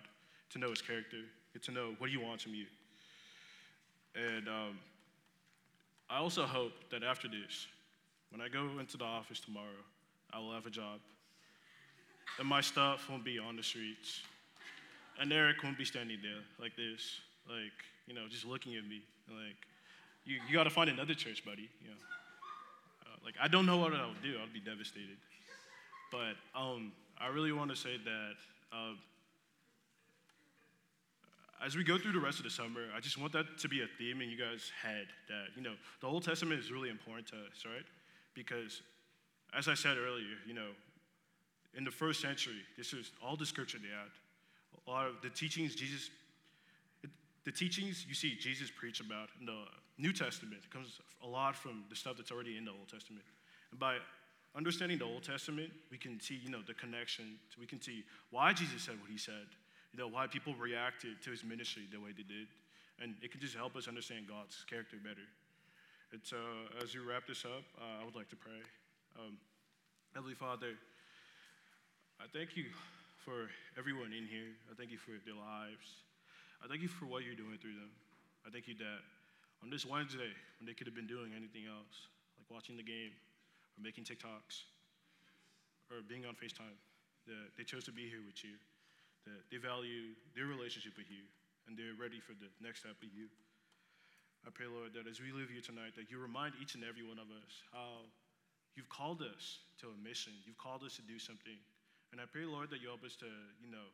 to 0.51 0.59
know 0.61 0.71
His 0.71 0.81
character, 0.81 1.19
get 1.53 1.63
to 1.65 1.73
know 1.73 1.95
what 1.99 2.09
do 2.09 2.13
you 2.13 2.21
want 2.21 2.41
from 2.41 2.55
you. 2.55 2.67
And 4.15 4.49
um, 4.49 4.79
I 6.11 6.19
also 6.19 6.45
hope 6.45 6.73
that 6.91 7.03
after 7.03 7.29
this, 7.29 7.67
when 8.31 8.41
I 8.41 8.49
go 8.49 8.79
into 8.79 8.97
the 8.97 9.05
office 9.05 9.41
tomorrow, 9.41 9.83
I 10.33 10.39
will 10.39 10.53
have 10.53 10.67
a 10.67 10.71
job, 10.71 11.01
and 12.39 12.47
my 12.47 12.61
stuff 12.61 13.09
won't 13.09 13.25
be 13.25 13.39
on 13.39 13.57
the 13.57 13.63
streets, 13.63 14.21
and 15.21 15.33
Eric 15.33 15.63
won't 15.63 15.79
be 15.79 15.85
standing 15.85 16.19
there 16.23 16.43
like 16.61 16.77
this, 16.77 17.21
like, 17.49 17.73
you 18.07 18.15
know, 18.15 18.29
just 18.29 18.45
looking 18.45 18.77
at 18.77 18.85
me, 18.85 19.01
like, 19.29 19.57
you, 20.25 20.37
you 20.47 20.55
got 20.55 20.65
to 20.65 20.71
find 20.71 20.91
another 20.91 21.15
church, 21.15 21.45
buddy, 21.45 21.71
you 21.81 21.89
know. 21.89 21.97
Uh, 23.07 23.17
like, 23.25 23.35
I 23.41 23.49
don't 23.49 23.65
know 23.65 23.79
what 23.79 23.95
I 23.95 24.07
would 24.07 24.23
do. 24.23 24.37
I'd 24.43 24.53
be 24.53 24.61
devastated. 24.61 25.17
But 26.13 26.37
um, 26.55 26.93
I 27.19 27.29
really 27.29 27.53
want 27.53 27.71
to 27.71 27.77
say 27.77 27.97
that 28.05 28.33
uh, 28.73 28.93
as 31.65 31.77
we 31.77 31.83
go 31.83 31.99
through 31.99 32.13
the 32.13 32.21
rest 32.21 32.39
of 32.39 32.45
the 32.45 32.51
summer, 32.51 32.83
I 32.97 33.01
just 33.01 33.19
want 33.19 33.33
that 33.33 33.59
to 33.59 33.69
be 33.69 33.83
a 33.83 33.87
theme 33.99 34.21
in 34.21 34.31
you 34.31 34.39
guys' 34.39 34.71
head 34.81 35.07
that, 35.29 35.47
you 35.57 35.63
know, 35.63 35.75
the 36.01 36.07
Old 36.07 36.25
Testament 36.25 36.61
is 36.61 36.71
really 36.71 36.89
important 36.89 37.27
to 37.29 37.35
us, 37.35 37.65
right? 37.67 37.85
Because, 38.35 38.83
as 39.57 39.67
I 39.67 39.75
said 39.75 39.97
earlier, 39.99 40.39
you 40.47 40.55
know, 40.55 40.71
in 41.77 41.85
the 41.85 41.91
first 41.91 42.21
century, 42.21 42.63
this 42.77 42.93
is 42.93 43.11
all 43.25 43.37
the 43.37 43.47
scripture 43.47 43.79
they 43.79 43.89
had. 43.89 44.11
A 44.87 44.91
lot 44.91 45.07
of 45.07 45.21
the 45.23 45.31
teachings 45.31 45.75
Jesus, 45.75 46.11
the 47.45 47.53
teachings 47.53 48.07
you 48.09 48.15
see 48.15 48.37
Jesus 48.37 48.71
preach 48.71 49.01
about 49.01 49.29
in 49.41 49.47
the 49.47 49.65
New 49.99 50.13
Testament 50.13 50.61
comes 50.71 51.01
a 51.23 51.27
lot 51.27 51.57
from 51.57 51.85
the 51.91 51.97
stuff 51.97 52.17
that's 52.17 52.31
already 52.31 52.57
in 52.57 52.65
the 52.65 52.71
Old 52.71 52.89
Testament. 52.89 53.25
And 53.71 53.81
by 53.81 53.97
understanding 54.57 54.99
the 54.99 55.05
Old 55.05 55.25
Testament, 55.25 55.71
we 55.91 55.99
can 55.99 56.21
see, 56.21 56.41
you 56.43 56.51
know, 56.51 56.63
the 56.67 56.75
connection. 56.75 57.37
We 57.59 57.67
can 57.67 57.83
see 57.83 58.05
why 58.31 58.53
Jesus 58.53 58.83
said 58.83 58.95
what 59.01 59.11
he 59.11 59.19
said 59.19 59.47
you 59.93 59.99
know, 59.99 60.09
why 60.09 60.27
people 60.27 60.55
reacted 60.55 61.21
to 61.23 61.31
his 61.31 61.45
ministry 61.45 61.89
the 61.91 62.01
way 62.01 62.13
they 62.13 62.27
did. 62.27 62.49
And 63.01 63.15
it 63.23 63.31
can 63.31 63.41
just 63.41 63.55
help 63.55 63.77
us 63.77 63.87
understand 63.87 64.27
God's 64.29 64.65
character 64.69 64.97
better. 64.99 65.25
And 66.13 66.21
so, 66.25 66.37
as 66.83 66.95
we 66.95 67.01
wrap 67.01 67.29
this 67.29 67.45
up, 67.45 67.65
uh, 67.79 68.03
I 68.03 68.05
would 68.05 68.17
like 68.17 68.29
to 68.31 68.37
pray. 68.37 68.59
Um, 69.19 69.37
Heavenly 70.15 70.35
Father, 70.35 70.75
I 72.19 72.25
thank 72.33 72.57
you 72.57 72.73
for 73.23 73.53
everyone 73.77 74.11
in 74.17 74.25
here. 74.27 74.57
I 74.67 74.75
thank 74.75 74.91
you 74.91 74.99
for 74.99 75.15
their 75.23 75.37
lives. 75.37 76.03
I 76.65 76.67
thank 76.67 76.83
you 76.83 76.89
for 76.89 77.07
what 77.07 77.23
you're 77.23 77.39
doing 77.39 77.61
through 77.61 77.77
them. 77.77 77.93
I 78.43 78.51
thank 78.51 78.67
you 78.67 78.75
that 78.83 79.01
on 79.63 79.71
this 79.71 79.85
Wednesday, 79.85 80.33
when 80.59 80.67
they 80.67 80.75
could 80.75 80.89
have 80.89 80.97
been 80.97 81.07
doing 81.07 81.37
anything 81.37 81.69
else, 81.69 82.09
like 82.41 82.49
watching 82.51 82.75
the 82.75 82.83
game 82.83 83.15
or 83.77 83.85
making 83.85 84.09
TikToks 84.09 84.67
or 85.93 86.03
being 86.09 86.25
on 86.25 86.35
FaceTime, 86.35 86.75
that 87.29 87.55
they 87.55 87.63
chose 87.63 87.85
to 87.85 87.93
be 87.93 88.09
here 88.09 88.25
with 88.25 88.43
you 88.43 88.57
that 89.29 89.53
they 89.53 89.61
value 89.61 90.17
their 90.33 90.49
relationship 90.49 90.97
with 90.97 91.13
you 91.13 91.23
and 91.69 91.77
they're 91.77 91.97
ready 92.01 92.17
for 92.17 92.33
the 92.33 92.49
next 92.65 92.81
step 92.83 92.97
with 93.05 93.13
you. 93.13 93.29
I 94.47 94.51
pray, 94.51 94.65
Lord, 94.65 94.97
that 94.97 95.05
as 95.05 95.21
we 95.21 95.29
live 95.37 95.53
here 95.53 95.61
tonight, 95.61 95.93
that 96.01 96.09
you 96.09 96.17
remind 96.17 96.57
each 96.57 96.73
and 96.73 96.81
every 96.81 97.05
one 97.05 97.21
of 97.21 97.29
us 97.29 97.53
how 97.69 98.09
you've 98.73 98.89
called 98.89 99.21
us 99.21 99.61
to 99.85 99.93
a 99.93 99.97
mission. 100.01 100.33
You've 100.49 100.57
called 100.57 100.81
us 100.87 100.97
to 100.97 101.05
do 101.05 101.21
something. 101.21 101.59
And 102.15 102.23
I 102.23 102.25
pray, 102.25 102.49
Lord, 102.49 102.73
that 102.73 102.81
you 102.81 102.89
help 102.89 103.05
us 103.05 103.19
to, 103.21 103.29
you 103.61 103.69
know, 103.69 103.85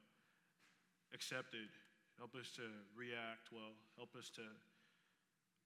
accept 1.11 1.59
it. 1.59 1.71
Help 2.21 2.39
us 2.39 2.55
to 2.55 2.63
react 2.95 3.51
well. 3.51 3.75
Help 3.99 4.15
us 4.15 4.31
to 4.39 4.47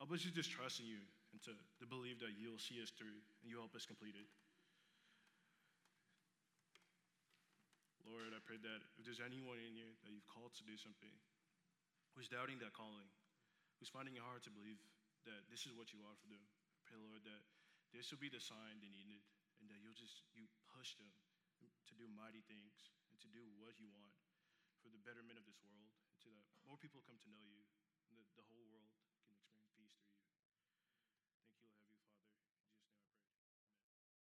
help 0.00 0.14
us 0.14 0.22
to 0.22 0.30
just 0.30 0.54
trust 0.54 0.80
in 0.80 0.86
you 0.86 1.02
and 1.34 1.42
to, 1.42 1.52
to 1.82 1.84
believe 1.84 2.22
that 2.22 2.38
you'll 2.38 2.62
see 2.62 2.78
us 2.80 2.94
through 2.94 3.18
and 3.42 3.50
you 3.50 3.58
help 3.58 3.74
us 3.74 3.84
complete 3.84 4.14
it. 4.14 4.28
Lord, 8.08 8.32
I 8.32 8.40
pray 8.40 8.56
that 8.56 8.80
if 8.96 9.04
there's 9.04 9.20
anyone 9.20 9.60
in 9.60 9.76
here 9.76 9.92
that 10.00 10.08
you've 10.08 10.28
called 10.32 10.56
to 10.56 10.64
do 10.64 10.80
something, 10.80 11.12
who's 12.16 12.32
doubting 12.32 12.56
that 12.64 12.72
calling, 12.72 13.08
who's 13.76 13.92
finding 13.92 14.16
it 14.16 14.24
hard 14.24 14.40
to 14.48 14.52
believe 14.52 14.80
that 15.28 15.44
this 15.52 15.68
is 15.68 15.76
what 15.76 15.92
you 15.92 16.00
want 16.00 16.16
for 16.16 16.32
them, 16.32 16.40
pray, 16.88 16.96
Lord, 16.96 17.20
that 17.28 17.44
this 17.92 18.08
will 18.08 18.20
be 18.20 18.32
the 18.32 18.40
sign 18.40 18.80
they 18.80 18.88
needed, 18.88 19.20
and 19.60 19.68
that 19.68 19.78
you'll 19.84 19.96
just 19.96 20.24
you 20.32 20.48
push 20.72 20.96
them 20.96 21.12
to 21.60 21.92
do 22.00 22.08
mighty 22.16 22.40
things 22.48 22.88
and 23.12 23.20
to 23.20 23.28
do 23.28 23.44
what 23.60 23.76
you 23.76 23.92
want 23.92 24.16
for 24.80 24.88
the 24.88 25.00
betterment 25.04 25.36
of 25.36 25.44
this 25.44 25.60
world, 25.60 25.92
and 26.08 26.16
to 26.24 26.28
that 26.32 26.48
more 26.64 26.80
people 26.80 27.04
come 27.04 27.20
to 27.20 27.28
know 27.28 27.44
you, 27.44 27.60
that 28.08 28.24
the 28.40 28.44
whole 28.48 28.64
world 28.72 28.87